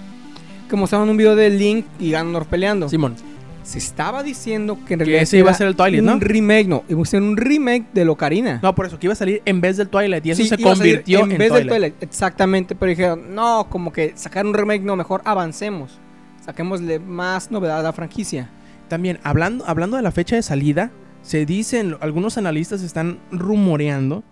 [0.70, 2.90] que mostraron un video de Link y Ganondorf peleando.
[2.90, 3.16] Simón.
[3.64, 6.14] Se estaba diciendo que en Que realidad ese iba a ser el Twilight, ¿no?
[6.14, 6.84] Un remake, no.
[6.88, 8.60] Iba a ser un remake del Ocarina.
[8.64, 10.26] No, por eso, que iba a salir en vez del Twilight.
[10.26, 11.96] Y eso Sí, se convirtió en, en vez del Twilight.
[12.02, 16.00] Exactamente, pero dijeron, no, como que sacar un remake, no, mejor avancemos.
[16.46, 18.50] Saquémosle más novedad a la franquicia.
[18.88, 20.92] También, hablando, hablando de la fecha de salida,
[21.22, 24.24] se dicen, algunos analistas están rumoreando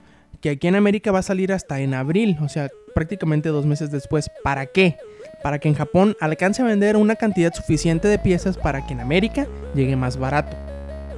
[0.45, 3.89] que aquí en América va a salir hasta en abril, o sea, prácticamente dos meses
[3.89, 4.29] después.
[4.43, 4.95] ¿Para qué?
[5.41, 8.99] Para que en Japón alcance a vender una cantidad suficiente de piezas para que en
[8.99, 10.55] América llegue más barato.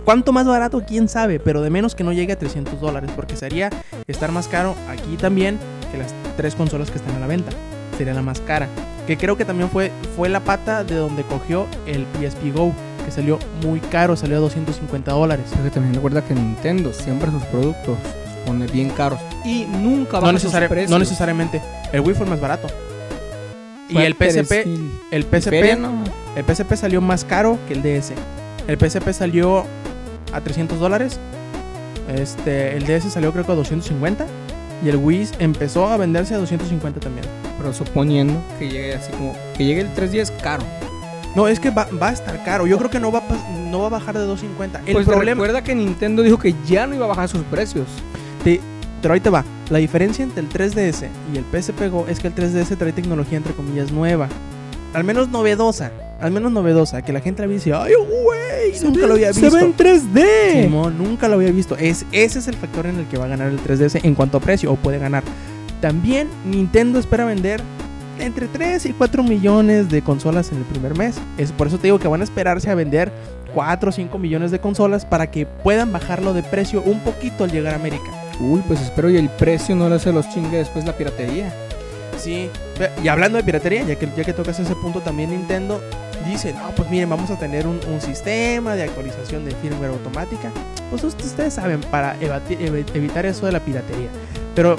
[0.06, 0.82] ¿Cuánto más barato?
[0.88, 1.42] ¿Quién sabe?
[1.42, 3.70] Pero de menos que no llegue a 300 dólares, porque sería
[4.08, 5.60] estar más caro aquí también
[5.92, 7.52] que las tres consolas que están a la venta.
[7.98, 8.70] Sería la más cara.
[9.08, 12.72] Que creo que también fue, fue la pata de donde cogió el PSP Go,
[13.04, 15.48] que salió muy caro, salió a 250 dólares.
[15.54, 17.98] Porque también recuerda que Nintendo siempre sus productos
[18.48, 21.62] pone bien caros y nunca No, baja sus necesari- no necesariamente.
[21.92, 22.68] El Wii fue más barato.
[23.90, 24.66] Y Fue el PSP,
[25.12, 26.04] el PSP, ¿no?
[26.36, 28.14] el PSP salió más caro que el DS.
[28.68, 29.66] El PSP salió
[30.34, 31.20] a 300 dólares.
[32.14, 34.26] Este, el DS salió creo que a 250.
[34.84, 37.26] Y el Wii empezó a venderse a 250 también.
[37.58, 40.64] Pero suponiendo que llegue así como que llegue el 310 caro.
[41.36, 42.68] No, es que va, va a estar caro.
[42.68, 44.82] Yo creo que no va, a no va a bajar de 250.
[44.86, 45.42] El pues problema.
[45.44, 47.88] recuerda que Nintendo dijo que ya no iba a bajar sus precios.
[49.02, 49.44] Pero ahí te va.
[49.70, 53.38] La diferencia entre el 3DS y el PSP Go es que el 3DS trae tecnología
[53.38, 54.28] entre comillas nueva.
[54.94, 55.92] Al menos novedosa.
[56.20, 57.02] Al menos novedosa.
[57.02, 58.82] Que la gente la ve y dice, ¡ay, güey!
[58.84, 59.50] Nunca lo había visto.
[59.50, 60.64] 3D.
[60.64, 61.76] Simón, nunca lo había visto.
[61.76, 64.38] Es, ese es el factor en el que va a ganar el 3DS en cuanto
[64.38, 65.24] a precio, o puede ganar.
[65.82, 67.62] También Nintendo espera vender
[68.20, 71.18] entre 3 y 4 millones de consolas en el primer mes.
[71.38, 73.12] Es por eso te digo que van a esperarse a vender
[73.54, 77.52] 4 o 5 millones de consolas para que puedan bajarlo de precio un poquito al
[77.52, 78.27] llegar a América.
[78.40, 81.54] Uy, pues espero y el precio no le se los chingue después la piratería.
[82.18, 82.50] Sí,
[83.04, 85.82] y hablando de piratería, ya que, ya que tocas ese punto, también Nintendo
[86.28, 90.52] dice, no, pues miren, vamos a tener un, sistema de actualización de firmware automática.
[90.90, 94.08] Pues ust- ustedes saben, para evitar eso de la piratería.
[94.56, 94.76] Pero,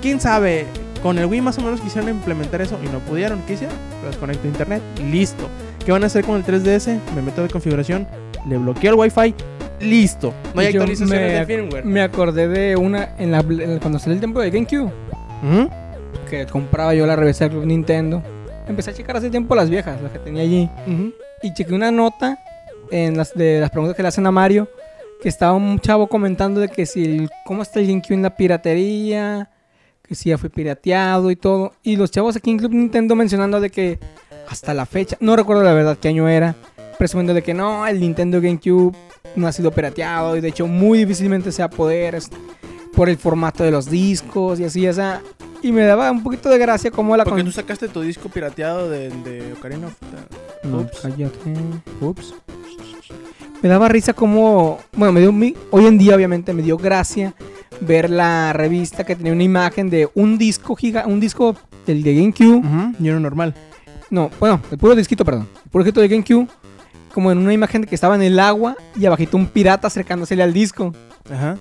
[0.00, 0.66] ¿quién sabe?
[1.02, 3.40] Con el Wii más o menos quisieron implementar eso y no pudieron.
[3.46, 3.76] ¿Qué hicieron?
[4.04, 4.82] Los conecto a internet.
[5.10, 5.48] Listo.
[5.84, 6.98] ¿Qué van a hacer con el 3DS?
[7.14, 8.06] Me meto de configuración,
[8.48, 9.34] le bloqueo el Wi-Fi.
[9.80, 10.34] Listo.
[10.54, 11.84] No hay Yo actualizaciones me de ac- firmware.
[11.84, 14.90] Me acordé de una en la, en- cuando salió el tiempo de GameCube
[15.42, 15.70] Ujú.
[16.28, 18.22] que compraba yo la revista de Club Nintendo.
[18.66, 20.68] Empecé a checar hace tiempo las viejas, las que tenía allí.
[20.86, 21.12] Ujú.
[21.42, 22.38] Y chequé una nota
[22.90, 24.68] en las de las preguntas que le hacen a Mario.
[25.22, 28.36] Que estaba un chavo comentando de que si el- cómo está el GameCube en la
[28.36, 29.50] piratería.
[30.02, 31.72] Que si ya fue pirateado y todo.
[31.82, 33.98] Y los chavos aquí en Club Nintendo mencionando de que
[34.48, 36.54] hasta la fecha, no recuerdo la verdad qué año era.
[36.98, 38.96] Presumiendo de que no, el Nintendo GameCube
[39.38, 40.36] no ha sido pirateado.
[40.36, 42.18] Y de hecho muy difícilmente se va a poder.
[42.94, 45.22] Por el formato de los discos y así, o sea.
[45.62, 48.28] Y me daba un poquito de gracia como la Porque con- tú sacaste tu disco
[48.28, 50.72] pirateado de, de Ocarina of Time.
[50.72, 50.98] No, Ups.
[51.02, 51.38] cállate.
[52.00, 52.34] Ups.
[53.62, 54.78] Me daba risa como...
[54.96, 55.32] Bueno, me dio...
[55.32, 57.34] mi- Hoy en día, obviamente, me dio gracia
[57.80, 61.06] ver la revista que tenía una imagen de un disco giga...
[61.06, 62.58] Un disco del de GameCube.
[62.58, 63.54] Ujú, Y uno normal.
[64.10, 65.48] No, bueno, el puro disquito, perdón.
[65.64, 66.46] El puro disquito de GameCube.
[67.12, 70.42] Como en una imagen de que estaba en el agua y abajito un pirata acercándosele
[70.42, 70.92] al disco.
[71.30, 71.56] Ajá.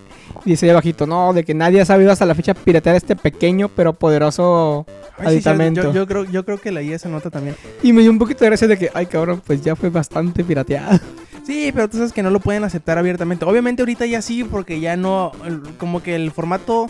[0.45, 3.69] Y dice abajito, no, de que nadie ha sabido hasta la fecha piratear este pequeño
[3.69, 4.85] pero poderoso
[5.17, 5.83] Ay, sí, sí, aditamento.
[5.83, 7.55] yo, yo creo, yo creo que leí esa nota también.
[7.81, 10.43] Y me dio un poquito de gracia de que, ay cabrón, pues ya fue bastante
[10.43, 10.99] pirateado.
[11.47, 13.45] Sí, pero tú sabes que no lo pueden aceptar abiertamente.
[13.45, 15.31] Obviamente ahorita ya sí, porque ya no,
[15.77, 16.87] como que el formato,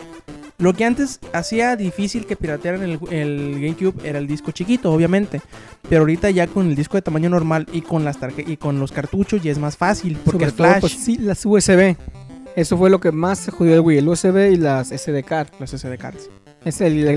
[0.60, 5.42] lo que antes hacía difícil que piratearan el, el GameCube era el disco chiquito, obviamente.
[5.88, 8.92] Pero ahorita ya con el disco de tamaño normal y con las y con los
[8.92, 11.96] cartuchos ya es más fácil, porque Sobre todo, flash, pues, sí, las USB.
[12.56, 15.50] Eso fue lo que más se jodió el Wii, el USB y las SD card.
[15.60, 16.30] los SD cards.
[16.66, 17.08] Es el,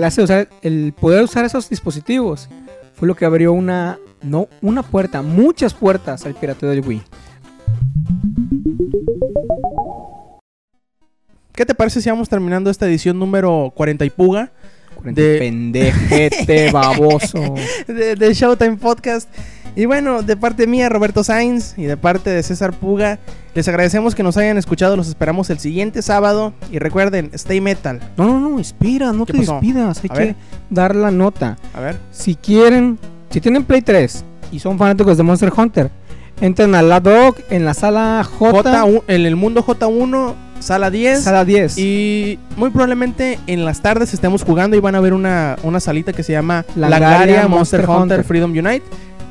[0.62, 2.48] el poder usar esos dispositivos
[2.94, 7.02] fue lo que abrió una, no una puerta, muchas puertas al pirateo del Wii.
[11.60, 14.50] ¿Qué te parece si vamos terminando esta edición número 40 y puga?
[15.04, 17.54] De- Pendejete baboso.
[17.86, 19.28] de, de Showtime Podcast.
[19.76, 23.18] Y bueno, de parte mía, Roberto Sainz, y de parte de César Puga,
[23.54, 24.96] les agradecemos que nos hayan escuchado.
[24.96, 26.54] Los esperamos el siguiente sábado.
[26.72, 28.00] Y recuerden, stay metal.
[28.16, 29.52] No, no, no, espera, no ¿Qué te pasó?
[29.60, 30.00] despidas.
[30.02, 30.36] Hay A que ver.
[30.70, 31.58] dar la nota.
[31.74, 31.98] A ver.
[32.10, 32.98] Si quieren,
[33.28, 35.90] si tienen Play 3 y son fanáticos de Monster Hunter,
[36.40, 41.22] entren a la Dog en la sala J, J1 en el mundo J1, sala 10.
[41.22, 41.78] sala 10.
[41.78, 46.12] Y muy probablemente en las tardes estemos jugando y van a ver una, una salita
[46.12, 48.24] que se llama Langaria Monster, Monster Hunter, Hunter.
[48.24, 48.82] Freedom Unite.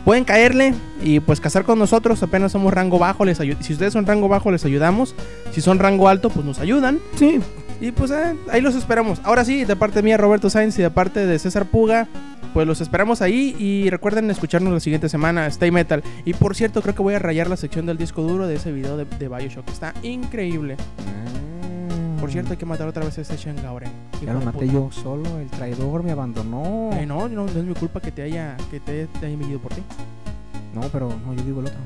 [0.05, 0.73] Pueden caerle
[1.03, 2.21] y pues cazar con nosotros.
[2.23, 3.25] Apenas somos rango bajo.
[3.25, 5.13] Les si ustedes son rango bajo, les ayudamos.
[5.51, 6.99] Si son rango alto, pues nos ayudan.
[7.15, 7.39] sí,
[7.79, 9.19] Y pues eh, ahí los esperamos.
[9.23, 12.07] Ahora sí, de parte mía, Roberto Sainz, y de parte de César Puga,
[12.53, 13.55] pues los esperamos ahí.
[13.59, 16.03] Y recuerden escucharnos la siguiente semana, Stay Metal.
[16.25, 18.71] Y por cierto, creo que voy a rayar la sección del disco duro de ese
[18.71, 19.67] video de, de Bioshock.
[19.69, 20.75] Está increíble.
[22.19, 23.89] Por cierto, hay que matar otra vez a ese Shengauren.
[24.23, 26.89] ya lo maté yo solo, el traidor me abandonó.
[26.93, 29.73] Eh, no, no, no es mi culpa que te haya, que te, te haya por
[29.73, 29.81] ti.
[30.73, 31.79] No, pero no, yo digo el otro.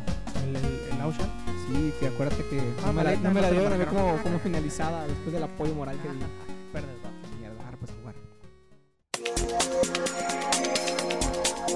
[0.44, 1.28] El, el, el Aushan.
[1.68, 3.74] Sí, que acuérdate que Ah, no me la, no me la no te lo dieron
[3.74, 4.12] a ver marcaron.
[4.12, 6.08] como, como finalizada después del apoyo moral que.
[6.74, 7.12] Verdes, va.
[7.40, 8.16] Mierda, pues jugar.